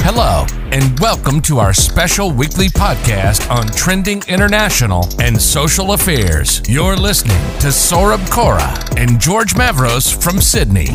Hello, 0.00 0.46
and 0.72 0.98
welcome 0.98 1.42
to 1.42 1.58
our 1.58 1.74
special 1.74 2.32
weekly 2.32 2.68
podcast 2.68 3.50
on 3.50 3.66
trending 3.66 4.22
international 4.28 5.06
and 5.20 5.40
social 5.40 5.92
affairs. 5.92 6.62
You're 6.66 6.96
listening 6.96 7.36
to 7.60 7.66
Saurabh 7.66 8.30
Kora 8.30 8.82
and 8.96 9.20
George 9.20 9.52
Mavros 9.52 10.10
from 10.10 10.40
Sydney. 10.40 10.88